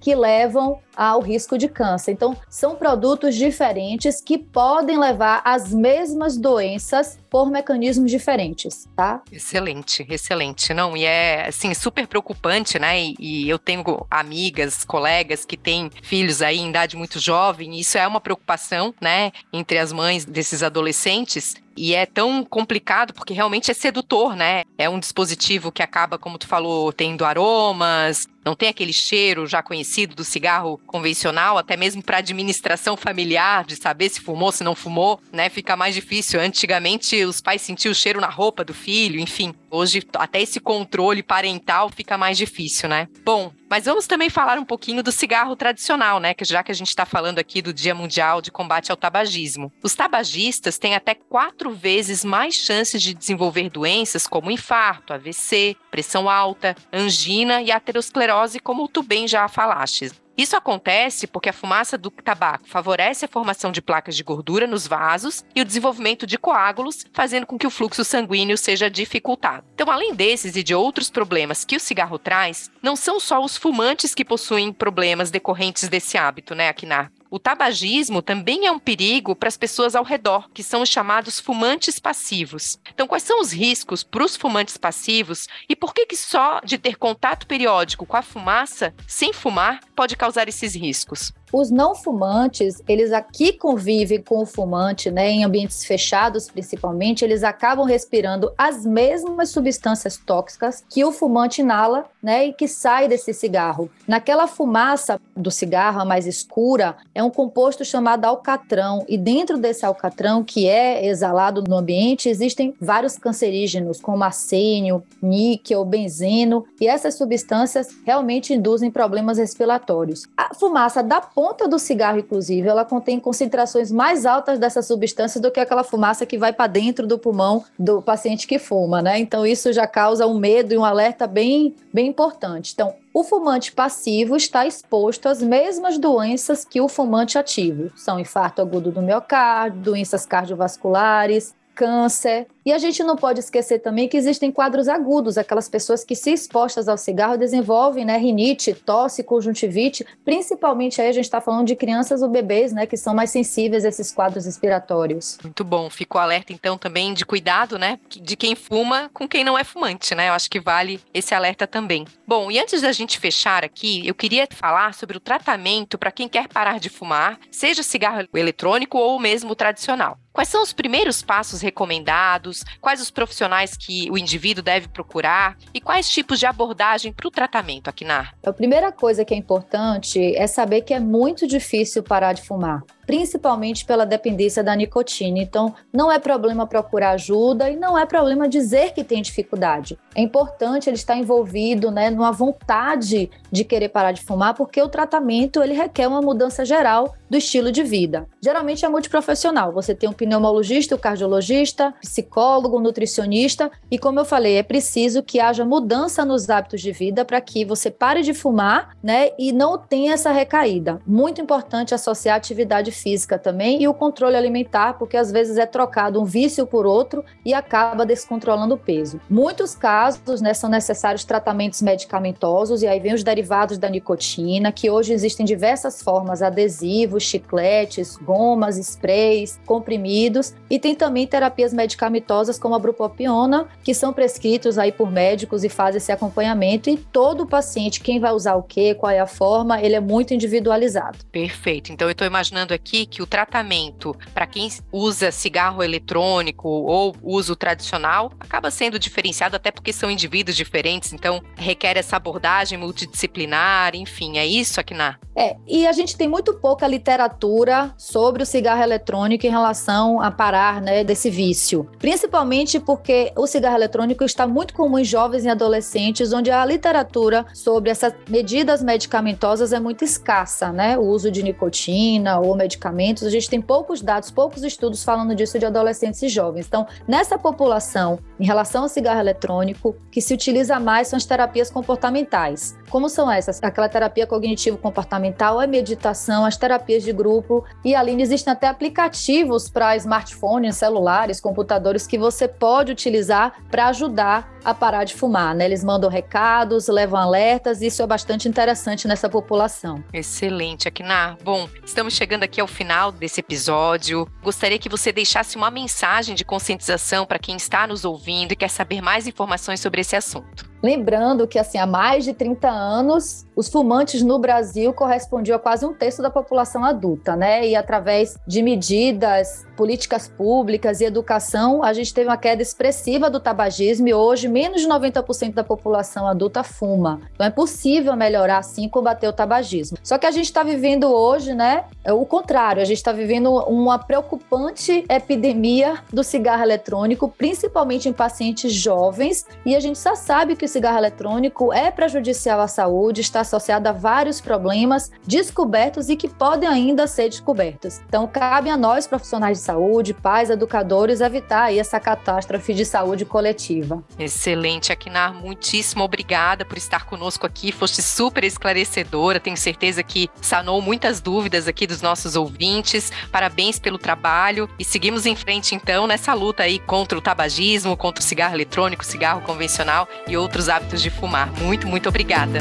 que 0.00 0.14
levam 0.14 0.80
ao 0.96 1.20
risco 1.20 1.58
de 1.58 1.68
câncer. 1.68 2.12
Então, 2.12 2.36
são 2.48 2.74
produtos 2.74 3.34
diferentes 3.34 4.20
que 4.20 4.38
podem 4.38 4.98
levar 4.98 5.42
às 5.44 5.72
mesmas 5.72 6.38
doenças 6.38 7.18
por 7.28 7.50
mecanismos 7.50 8.10
diferentes, 8.10 8.88
tá? 8.96 9.22
Excelente, 9.30 10.06
excelente. 10.08 10.72
Não, 10.72 10.96
e 10.96 11.04
é 11.04 11.46
assim 11.46 11.74
super 11.74 12.06
preocupante, 12.06 12.78
né? 12.78 12.98
E, 12.98 13.14
e 13.18 13.48
eu 13.48 13.58
tenho 13.58 13.84
amigas, 14.10 14.84
colegas 14.84 15.44
que 15.44 15.56
têm 15.56 15.90
filhos 16.02 16.40
aí 16.40 16.58
em 16.58 16.70
idade 16.70 16.96
muito 16.96 17.18
jovem, 17.18 17.74
e 17.74 17.80
isso 17.80 17.98
é 17.98 18.06
uma 18.06 18.20
preocupação, 18.20 18.94
né, 19.00 19.32
entre 19.52 19.78
as 19.78 19.92
mães 19.92 20.24
desses 20.24 20.62
adolescentes. 20.62 21.54
E 21.76 21.94
é 21.94 22.06
tão 22.06 22.42
complicado 22.42 23.12
porque 23.12 23.34
realmente 23.34 23.70
é 23.70 23.74
sedutor, 23.74 24.34
né? 24.34 24.64
É 24.78 24.88
um 24.88 24.98
dispositivo 24.98 25.70
que 25.70 25.82
acaba, 25.82 26.16
como 26.16 26.38
tu 26.38 26.46
falou, 26.46 26.90
tendo 26.90 27.22
aromas, 27.22 28.26
não 28.46 28.54
tem 28.54 28.68
aquele 28.68 28.92
cheiro 28.92 29.44
já 29.44 29.60
conhecido 29.60 30.14
do 30.14 30.22
cigarro 30.22 30.80
convencional, 30.86 31.58
até 31.58 31.76
mesmo 31.76 32.00
para 32.00 32.18
administração 32.18 32.96
familiar, 32.96 33.64
de 33.64 33.74
saber 33.74 34.08
se 34.08 34.20
fumou, 34.20 34.52
se 34.52 34.62
não 34.62 34.76
fumou, 34.76 35.20
né? 35.32 35.48
Fica 35.48 35.76
mais 35.76 35.96
difícil. 35.96 36.40
Antigamente 36.40 37.24
os 37.24 37.40
pais 37.40 37.60
sentiam 37.60 37.90
o 37.90 37.94
cheiro 37.94 38.20
na 38.20 38.30
roupa 38.30 38.62
do 38.62 38.72
filho, 38.72 39.18
enfim. 39.18 39.52
Hoje 39.76 40.02
até 40.14 40.40
esse 40.40 40.58
controle 40.58 41.22
parental 41.22 41.90
fica 41.90 42.16
mais 42.16 42.38
difícil, 42.38 42.88
né? 42.88 43.08
Bom, 43.22 43.52
mas 43.68 43.84
vamos 43.84 44.06
também 44.06 44.30
falar 44.30 44.58
um 44.58 44.64
pouquinho 44.64 45.02
do 45.02 45.12
cigarro 45.12 45.54
tradicional, 45.54 46.18
né? 46.18 46.32
Que 46.32 46.46
já 46.46 46.62
que 46.62 46.72
a 46.72 46.74
gente 46.74 46.88
está 46.88 47.04
falando 47.04 47.38
aqui 47.38 47.60
do 47.60 47.74
Dia 47.74 47.94
Mundial 47.94 48.40
de 48.40 48.50
Combate 48.50 48.90
ao 48.90 48.96
Tabagismo. 48.96 49.70
Os 49.82 49.94
tabagistas 49.94 50.78
têm 50.78 50.94
até 50.94 51.14
quatro 51.14 51.70
vezes 51.70 52.24
mais 52.24 52.54
chances 52.54 53.02
de 53.02 53.12
desenvolver 53.12 53.68
doenças 53.68 54.26
como 54.26 54.50
infarto, 54.50 55.12
AVC, 55.12 55.76
pressão 55.90 56.30
alta, 56.30 56.74
angina 56.90 57.60
e 57.60 57.70
aterosclerose 57.70 58.58
como 58.58 58.88
tu 58.88 59.02
bem 59.02 59.28
já 59.28 59.46
falaste. 59.46 60.10
Isso 60.36 60.56
acontece 60.56 61.26
porque 61.26 61.48
a 61.48 61.52
fumaça 61.52 61.96
do 61.96 62.10
tabaco 62.10 62.68
favorece 62.68 63.24
a 63.24 63.28
formação 63.28 63.72
de 63.72 63.80
placas 63.80 64.14
de 64.14 64.22
gordura 64.22 64.66
nos 64.66 64.86
vasos 64.86 65.44
e 65.54 65.62
o 65.62 65.64
desenvolvimento 65.64 66.26
de 66.26 66.36
coágulos, 66.36 67.06
fazendo 67.12 67.46
com 67.46 67.58
que 67.58 67.66
o 67.66 67.70
fluxo 67.70 68.04
sanguíneo 68.04 68.58
seja 68.58 68.90
dificultado. 68.90 69.64
Então, 69.74 69.90
além 69.90 70.14
desses 70.14 70.54
e 70.54 70.62
de 70.62 70.74
outros 70.74 71.08
problemas 71.08 71.64
que 71.64 71.76
o 71.76 71.80
cigarro 71.80 72.18
traz, 72.18 72.70
não 72.82 72.94
são 72.94 73.18
só 73.18 73.42
os 73.42 73.56
fumantes 73.56 74.14
que 74.14 74.24
possuem 74.24 74.72
problemas 74.72 75.30
decorrentes 75.30 75.88
desse 75.88 76.18
hábito, 76.18 76.54
né, 76.54 76.68
Akinar? 76.68 77.10
O 77.36 77.38
tabagismo 77.38 78.22
também 78.22 78.64
é 78.64 78.72
um 78.72 78.78
perigo 78.78 79.36
para 79.36 79.46
as 79.46 79.58
pessoas 79.58 79.94
ao 79.94 80.02
redor, 80.02 80.48
que 80.54 80.62
são 80.62 80.80
os 80.80 80.88
chamados 80.88 81.38
fumantes 81.38 81.98
passivos. 81.98 82.78
Então, 82.94 83.06
quais 83.06 83.24
são 83.24 83.42
os 83.42 83.52
riscos 83.52 84.02
para 84.02 84.24
os 84.24 84.34
fumantes 84.34 84.78
passivos 84.78 85.46
e 85.68 85.76
por 85.76 85.92
que, 85.92 86.06
que 86.06 86.16
só 86.16 86.62
de 86.64 86.78
ter 86.78 86.96
contato 86.96 87.46
periódico 87.46 88.06
com 88.06 88.16
a 88.16 88.22
fumaça, 88.22 88.94
sem 89.06 89.34
fumar, 89.34 89.80
pode 89.94 90.16
causar 90.16 90.48
esses 90.48 90.74
riscos? 90.74 91.30
Os 91.52 91.70
não 91.70 91.94
fumantes, 91.94 92.82
eles 92.88 93.12
aqui 93.12 93.52
convivem 93.52 94.20
com 94.20 94.42
o 94.42 94.46
fumante, 94.46 95.10
né, 95.10 95.30
em 95.30 95.44
ambientes 95.44 95.84
fechados 95.84 96.48
principalmente, 96.48 97.24
eles 97.24 97.44
acabam 97.44 97.86
respirando 97.86 98.52
as 98.56 98.84
mesmas 98.84 99.50
substâncias 99.50 100.16
tóxicas 100.16 100.84
que 100.88 101.04
o 101.04 101.12
fumante 101.12 101.60
inala, 101.60 102.06
né, 102.22 102.46
e 102.46 102.52
que 102.52 102.66
sai 102.66 103.08
desse 103.08 103.32
cigarro. 103.32 103.90
Naquela 104.06 104.46
fumaça 104.46 105.20
do 105.36 105.50
cigarro, 105.50 106.00
a 106.00 106.04
mais 106.04 106.26
escura, 106.26 106.96
é 107.14 107.22
um 107.22 107.30
composto 107.30 107.84
chamado 107.84 108.24
alcatrão, 108.24 109.04
e 109.08 109.16
dentro 109.16 109.58
desse 109.58 109.84
alcatrão 109.86 110.42
que 110.42 110.68
é 110.68 111.06
exalado 111.06 111.62
no 111.66 111.76
ambiente, 111.76 112.28
existem 112.28 112.74
vários 112.80 113.16
cancerígenos, 113.16 114.00
como 114.00 114.24
arsênio, 114.24 115.02
níquel, 115.22 115.84
benzeno, 115.84 116.64
e 116.80 116.88
essas 116.88 117.14
substâncias 117.14 117.88
realmente 118.04 118.52
induzem 118.52 118.90
problemas 118.90 119.38
respiratórios. 119.38 120.24
A 120.36 120.54
fumaça 120.54 121.02
da 121.02 121.20
ponta 121.36 121.68
do 121.68 121.78
cigarro, 121.78 122.18
inclusive, 122.18 122.66
ela 122.66 122.82
contém 122.82 123.20
concentrações 123.20 123.92
mais 123.92 124.24
altas 124.24 124.58
dessa 124.58 124.80
substância 124.80 125.38
do 125.38 125.50
que 125.50 125.60
aquela 125.60 125.84
fumaça 125.84 126.24
que 126.24 126.38
vai 126.38 126.50
para 126.50 126.66
dentro 126.66 127.06
do 127.06 127.18
pulmão 127.18 127.62
do 127.78 128.00
paciente 128.00 128.46
que 128.46 128.58
fuma, 128.58 129.02
né? 129.02 129.18
Então 129.18 129.44
isso 129.44 129.70
já 129.70 129.86
causa 129.86 130.26
um 130.26 130.38
medo 130.38 130.72
e 130.72 130.78
um 130.78 130.84
alerta 130.84 131.26
bem, 131.26 131.74
bem 131.92 132.06
importante. 132.06 132.72
Então, 132.72 132.94
o 133.12 133.22
fumante 133.22 133.70
passivo 133.70 134.34
está 134.34 134.66
exposto 134.66 135.28
às 135.28 135.42
mesmas 135.42 135.98
doenças 135.98 136.64
que 136.64 136.80
o 136.80 136.88
fumante 136.88 137.36
ativo. 137.36 137.92
São 137.94 138.18
infarto 138.18 138.62
agudo 138.62 138.90
do 138.90 139.02
miocárdio, 139.02 139.82
doenças 139.82 140.24
cardiovasculares, 140.24 141.54
câncer. 141.76 142.46
E 142.64 142.72
a 142.72 142.78
gente 142.78 143.04
não 143.04 143.14
pode 143.14 143.38
esquecer 143.38 143.78
também 143.78 144.08
que 144.08 144.16
existem 144.16 144.50
quadros 144.50 144.88
agudos, 144.88 145.38
aquelas 145.38 145.68
pessoas 145.68 146.02
que, 146.02 146.16
se 146.16 146.32
expostas 146.32 146.88
ao 146.88 146.96
cigarro, 146.96 147.36
desenvolvem 147.36 148.04
né, 148.04 148.16
rinite, 148.16 148.74
tosse, 148.74 149.22
conjuntivite. 149.22 150.04
Principalmente 150.24 151.00
aí 151.00 151.08
a 151.08 151.12
gente 151.12 151.26
está 151.26 151.40
falando 151.40 151.66
de 151.66 151.76
crianças 151.76 152.22
ou 152.22 152.28
bebês, 152.28 152.72
né, 152.72 152.86
que 152.86 152.96
são 152.96 153.14
mais 153.14 153.30
sensíveis 153.30 153.84
a 153.84 153.88
esses 153.88 154.10
quadros 154.10 154.46
respiratórios. 154.46 155.38
Muito 155.44 155.62
bom. 155.62 155.88
Ficou 155.88 156.20
alerta, 156.20 156.52
então, 156.52 156.76
também 156.76 157.14
de 157.14 157.24
cuidado, 157.24 157.78
né, 157.78 158.00
de 158.08 158.34
quem 158.34 158.56
fuma 158.56 159.08
com 159.12 159.28
quem 159.28 159.44
não 159.44 159.56
é 159.56 159.62
fumante, 159.62 160.14
né? 160.14 160.28
Eu 160.28 160.32
acho 160.32 160.50
que 160.50 160.58
vale 160.58 161.00
esse 161.14 161.34
alerta 161.34 161.66
também. 161.66 162.04
Bom, 162.26 162.50
e 162.50 162.58
antes 162.58 162.82
da 162.82 162.90
gente 162.90 163.20
fechar 163.20 163.64
aqui, 163.64 164.06
eu 164.06 164.14
queria 164.14 164.48
falar 164.50 164.94
sobre 164.94 165.16
o 165.16 165.20
tratamento 165.20 165.98
para 165.98 166.10
quem 166.10 166.28
quer 166.28 166.48
parar 166.48 166.80
de 166.80 166.88
fumar, 166.88 167.38
seja 167.50 167.82
cigarro 167.82 168.26
eletrônico 168.34 168.98
ou 168.98 169.20
mesmo 169.20 169.54
tradicional. 169.54 170.18
Quais 170.36 170.50
são 170.50 170.62
os 170.62 170.70
primeiros 170.70 171.22
passos 171.22 171.62
recomendados? 171.62 172.62
Quais 172.78 173.00
os 173.00 173.10
profissionais 173.10 173.74
que 173.74 174.10
o 174.10 174.18
indivíduo 174.18 174.62
deve 174.62 174.86
procurar? 174.86 175.56
E 175.72 175.80
quais 175.80 176.10
tipos 176.10 176.38
de 176.38 176.44
abordagem 176.44 177.10
para 177.10 177.26
o 177.26 177.30
tratamento, 177.30 177.88
Akinar? 177.88 178.34
A 178.44 178.52
primeira 178.52 178.92
coisa 178.92 179.24
que 179.24 179.32
é 179.32 179.36
importante 179.38 180.36
é 180.36 180.46
saber 180.46 180.82
que 180.82 180.92
é 180.92 181.00
muito 181.00 181.46
difícil 181.46 182.02
parar 182.02 182.34
de 182.34 182.42
fumar 182.42 182.82
principalmente 183.06 183.84
pela 183.84 184.04
dependência 184.04 184.62
da 184.62 184.74
nicotina. 184.74 185.38
Então, 185.38 185.74
não 185.92 186.10
é 186.10 186.18
problema 186.18 186.66
procurar 186.66 187.10
ajuda 187.10 187.70
e 187.70 187.76
não 187.76 187.96
é 187.96 188.04
problema 188.04 188.48
dizer 188.48 188.92
que 188.92 189.04
tem 189.04 189.22
dificuldade. 189.22 189.98
É 190.14 190.20
importante 190.20 190.88
ele 190.90 190.96
estar 190.96 191.16
envolvido, 191.16 191.90
né, 191.90 192.10
numa 192.10 192.32
vontade 192.32 193.30
de 193.50 193.64
querer 193.64 193.88
parar 193.88 194.12
de 194.12 194.22
fumar, 194.22 194.54
porque 194.54 194.82
o 194.82 194.88
tratamento 194.88 195.62
ele 195.62 195.74
requer 195.74 196.08
uma 196.08 196.20
mudança 196.20 196.64
geral 196.64 197.14
do 197.28 197.36
estilo 197.36 197.72
de 197.72 197.82
vida. 197.82 198.26
Geralmente 198.40 198.84
é 198.84 198.88
multiprofissional. 198.88 199.72
Você 199.72 199.94
tem 199.94 200.08
um 200.08 200.12
pneumologista, 200.12 200.94
um 200.94 200.98
cardiologista, 200.98 201.94
psicólogo, 202.00 202.80
nutricionista 202.80 203.70
e 203.90 203.98
como 203.98 204.20
eu 204.20 204.24
falei, 204.24 204.56
é 204.56 204.62
preciso 204.62 205.22
que 205.22 205.40
haja 205.40 205.64
mudança 205.64 206.24
nos 206.24 206.48
hábitos 206.48 206.80
de 206.80 206.92
vida 206.92 207.24
para 207.24 207.40
que 207.40 207.64
você 207.64 207.90
pare 207.90 208.22
de 208.22 208.32
fumar, 208.32 208.96
né, 209.02 209.30
e 209.38 209.52
não 209.52 209.78
tenha 209.78 210.14
essa 210.14 210.30
recaída. 210.30 211.00
Muito 211.06 211.40
importante 211.40 211.94
associar 211.94 212.36
atividade 212.36 212.90
física 212.96 213.38
também 213.38 213.82
e 213.82 213.88
o 213.88 213.94
controle 213.94 214.36
alimentar, 214.36 214.94
porque 214.94 215.16
às 215.16 215.30
vezes 215.30 215.56
é 215.58 215.66
trocado 215.66 216.20
um 216.20 216.24
vício 216.24 216.66
por 216.66 216.86
outro 216.86 217.24
e 217.44 217.54
acaba 217.54 218.04
descontrolando 218.04 218.74
o 218.74 218.78
peso. 218.78 219.20
Muitos 219.28 219.74
casos, 219.74 220.40
né, 220.40 220.54
são 220.54 220.70
necessários 220.70 221.24
tratamentos 221.24 221.82
medicamentosos 221.82 222.82
e 222.82 222.86
aí 222.86 223.00
vem 223.00 223.14
os 223.14 223.22
derivados 223.22 223.78
da 223.78 223.88
nicotina, 223.88 224.72
que 224.72 224.90
hoje 224.90 225.12
existem 225.12 225.44
diversas 225.44 226.02
formas, 226.02 226.42
adesivos, 226.42 227.22
chicletes, 227.22 228.16
gomas, 228.16 228.78
sprays, 228.78 229.58
comprimidos 229.66 230.54
e 230.70 230.78
tem 230.78 230.94
também 230.94 231.26
terapias 231.26 231.72
medicamentosas 231.72 232.58
como 232.58 232.74
a 232.74 232.78
bupropiona, 232.78 233.66
que 233.82 233.94
são 233.94 234.12
prescritos 234.12 234.78
aí 234.78 234.92
por 234.92 235.10
médicos 235.10 235.64
e 235.64 235.68
fazem 235.68 235.98
esse 235.98 236.12
acompanhamento 236.12 236.90
e 236.90 236.96
todo 236.96 237.46
paciente, 237.46 238.00
quem 238.00 238.20
vai 238.20 238.32
usar 238.32 238.54
o 238.54 238.62
que, 238.62 238.94
qual 238.94 239.10
é 239.10 239.18
a 239.18 239.26
forma, 239.26 239.80
ele 239.80 239.94
é 239.94 240.00
muito 240.00 240.34
individualizado. 240.34 241.18
Perfeito. 241.30 241.92
Então 241.92 242.08
eu 242.08 242.12
estou 242.12 242.26
imaginando 242.26 242.72
aqui 242.72 242.85
aqui 242.86 243.04
que 243.04 243.20
o 243.20 243.26
tratamento 243.26 244.16
para 244.32 244.46
quem 244.46 244.70
usa 244.92 245.32
cigarro 245.32 245.82
eletrônico 245.82 246.68
ou 246.68 247.14
uso 247.22 247.56
tradicional 247.56 248.32
acaba 248.38 248.70
sendo 248.70 248.98
diferenciado 248.98 249.56
até 249.56 249.72
porque 249.72 249.92
são 249.92 250.08
indivíduos 250.08 250.56
diferentes, 250.56 251.12
então 251.12 251.42
requer 251.56 251.96
essa 251.96 252.16
abordagem 252.16 252.78
multidisciplinar, 252.78 253.96
enfim, 253.96 254.38
é 254.38 254.46
isso, 254.46 254.78
Akina? 254.78 255.18
É, 255.38 255.54
e 255.66 255.86
a 255.86 255.92
gente 255.92 256.16
tem 256.16 256.26
muito 256.26 256.54
pouca 256.54 256.86
literatura 256.86 257.92
sobre 257.98 258.42
o 258.42 258.46
cigarro 258.46 258.82
eletrônico 258.82 259.46
em 259.46 259.50
relação 259.50 260.18
a 260.18 260.30
parar 260.30 260.80
né, 260.80 261.04
desse 261.04 261.28
vício. 261.28 261.86
Principalmente 261.98 262.80
porque 262.80 263.32
o 263.36 263.46
cigarro 263.46 263.76
eletrônico 263.76 264.24
está 264.24 264.46
muito 264.46 264.72
comum 264.72 264.98
em 264.98 265.04
jovens 265.04 265.44
e 265.44 265.48
adolescentes, 265.50 266.32
onde 266.32 266.50
a 266.50 266.64
literatura 266.64 267.44
sobre 267.52 267.90
essas 267.90 268.14
medidas 268.30 268.82
medicamentosas 268.82 269.74
é 269.74 269.80
muito 269.80 270.02
escassa, 270.04 270.72
né? 270.72 270.96
O 270.96 271.02
uso 271.02 271.30
de 271.30 271.42
nicotina 271.42 272.40
ou 272.40 272.56
medicamentos, 272.56 272.75
a 272.84 273.30
gente 273.30 273.48
tem 273.48 273.60
poucos 273.60 274.02
dados, 274.02 274.30
poucos 274.30 274.62
estudos 274.62 275.04
falando 275.04 275.34
disso 275.34 275.58
de 275.58 275.66
adolescentes 275.66 276.22
e 276.22 276.28
jovens. 276.28 276.66
Então, 276.66 276.86
nessa 277.06 277.38
população, 277.38 278.18
em 278.38 278.46
relação 278.46 278.82
ao 278.82 278.88
cigarro 278.88 279.20
eletrônico, 279.20 279.96
que 280.10 280.20
se 280.20 280.34
utiliza 280.34 280.78
mais 280.80 281.08
são 281.08 281.16
as 281.16 281.24
terapias 281.24 281.70
comportamentais. 281.70 282.76
Como 282.90 283.08
são 283.08 283.30
essas? 283.30 283.62
Aquela 283.62 283.88
terapia 283.88 284.26
cognitivo-comportamental, 284.26 285.60
a 285.60 285.66
meditação, 285.66 286.44
as 286.44 286.56
terapias 286.56 287.02
de 287.02 287.12
grupo 287.12 287.64
e 287.84 287.94
ali 287.94 288.20
existem 288.20 288.52
até 288.52 288.68
aplicativos 288.68 289.68
para 289.68 289.96
smartphones, 289.96 290.76
celulares, 290.76 291.40
computadores 291.40 292.06
que 292.06 292.18
você 292.18 292.48
pode 292.48 292.92
utilizar 292.92 293.54
para 293.70 293.88
ajudar 293.88 294.55
a 294.66 294.74
parar 294.74 295.04
de 295.04 295.14
fumar, 295.14 295.54
né? 295.54 295.64
Eles 295.64 295.84
mandam 295.84 296.10
recados, 296.10 296.88
levam 296.88 297.20
alertas, 297.20 297.80
e 297.80 297.86
isso 297.86 298.02
é 298.02 298.06
bastante 298.06 298.48
interessante 298.48 299.06
nessa 299.06 299.28
população. 299.28 300.02
Excelente, 300.12 300.88
Akina. 300.88 301.38
Bom, 301.44 301.68
estamos 301.84 302.14
chegando 302.14 302.42
aqui 302.42 302.60
ao 302.60 302.66
final 302.66 303.12
desse 303.12 303.38
episódio. 303.38 304.28
Gostaria 304.42 304.76
que 304.76 304.88
você 304.88 305.12
deixasse 305.12 305.56
uma 305.56 305.70
mensagem 305.70 306.34
de 306.34 306.44
conscientização 306.44 307.24
para 307.24 307.38
quem 307.38 307.56
está 307.56 307.86
nos 307.86 308.04
ouvindo 308.04 308.50
e 308.50 308.56
quer 308.56 308.68
saber 308.68 309.00
mais 309.00 309.28
informações 309.28 309.78
sobre 309.78 310.00
esse 310.00 310.16
assunto. 310.16 310.68
Lembrando 310.86 311.48
que, 311.48 311.58
assim, 311.58 311.78
há 311.78 311.84
mais 311.84 312.22
de 312.22 312.32
30 312.32 312.68
anos, 312.68 313.44
os 313.56 313.68
fumantes 313.68 314.22
no 314.22 314.38
Brasil 314.38 314.92
correspondiam 314.92 315.56
a 315.56 315.58
quase 315.58 315.84
um 315.84 315.92
terço 315.92 316.22
da 316.22 316.30
população 316.30 316.84
adulta, 316.84 317.34
né? 317.34 317.66
E 317.66 317.74
através 317.74 318.38
de 318.46 318.62
medidas, 318.62 319.66
políticas 319.76 320.28
públicas 320.28 321.00
e 321.00 321.04
educação, 321.04 321.82
a 321.82 321.92
gente 321.92 322.14
teve 322.14 322.28
uma 322.28 322.36
queda 322.36 322.62
expressiva 322.62 323.28
do 323.28 323.40
tabagismo 323.40 324.06
e 324.06 324.14
hoje 324.14 324.46
menos 324.46 324.80
de 324.80 324.88
90% 324.88 325.54
da 325.54 325.64
população 325.64 326.26
adulta 326.28 326.62
fuma. 326.62 327.20
Então 327.34 327.46
é 327.46 327.50
possível 327.50 328.14
melhorar, 328.14 328.62
sim, 328.62 328.88
combater 328.88 329.26
o 329.26 329.32
tabagismo. 329.32 329.98
Só 330.04 330.16
que 330.18 330.26
a 330.26 330.30
gente 330.30 330.46
está 330.46 330.62
vivendo 330.62 331.12
hoje, 331.12 331.52
né, 331.52 331.84
é 332.04 332.12
o 332.12 332.24
contrário, 332.24 332.80
a 332.80 332.84
gente 332.84 332.98
está 332.98 333.12
vivendo 333.12 333.52
uma 333.52 333.98
preocupante 333.98 335.04
epidemia 335.08 335.98
do 336.12 336.22
cigarro 336.22 336.62
eletrônico, 336.62 337.28
principalmente 337.28 338.08
em 338.08 338.12
pacientes 338.12 338.72
jovens, 338.72 339.44
e 339.64 339.74
a 339.74 339.80
gente 339.80 340.00
já 340.00 340.14
sabe 340.14 340.54
que 340.56 340.68
cigarro 340.76 340.98
eletrônico 340.98 341.72
é 341.72 341.90
prejudicial 341.90 342.60
à 342.60 342.68
saúde, 342.68 343.22
está 343.22 343.40
associado 343.40 343.88
a 343.88 343.92
vários 343.92 344.42
problemas 344.42 345.10
descobertos 345.26 346.10
e 346.10 346.16
que 346.16 346.28
podem 346.28 346.68
ainda 346.68 347.06
ser 347.06 347.30
descobertos. 347.30 348.00
Então, 348.06 348.26
cabe 348.26 348.68
a 348.68 348.76
nós, 348.76 349.06
profissionais 349.06 349.56
de 349.56 349.64
saúde, 349.64 350.12
pais, 350.12 350.50
educadores, 350.50 351.22
evitar 351.22 351.64
aí 351.64 351.78
essa 351.78 351.98
catástrofe 351.98 352.74
de 352.74 352.84
saúde 352.84 353.24
coletiva. 353.24 354.04
Excelente, 354.18 354.92
Akinar, 354.92 355.32
muitíssimo 355.32 356.04
obrigada 356.04 356.62
por 356.62 356.76
estar 356.76 357.06
conosco 357.06 357.46
aqui, 357.46 357.72
foste 357.72 358.02
super 358.02 358.44
esclarecedora, 358.44 359.40
tenho 359.40 359.56
certeza 359.56 360.02
que 360.02 360.28
sanou 360.42 360.82
muitas 360.82 361.22
dúvidas 361.22 361.66
aqui 361.66 361.86
dos 361.86 362.02
nossos 362.02 362.36
ouvintes. 362.36 363.10
Parabéns 363.32 363.78
pelo 363.78 363.96
trabalho 363.96 364.68
e 364.78 364.84
seguimos 364.84 365.24
em 365.24 365.34
frente 365.34 365.74
então 365.74 366.06
nessa 366.06 366.34
luta 366.34 366.64
aí 366.64 366.78
contra 366.78 367.16
o 367.16 367.22
tabagismo, 367.22 367.96
contra 367.96 368.22
o 368.22 368.26
cigarro 368.26 368.54
eletrônico, 368.54 369.04
cigarro 369.06 369.40
convencional 369.40 370.06
e 370.28 370.36
outros 370.56 370.68
hábitos 370.70 371.02
de 371.02 371.10
fumar. 371.10 371.52
Muito, 371.60 371.86
muito 371.86 372.08
obrigada. 372.08 372.60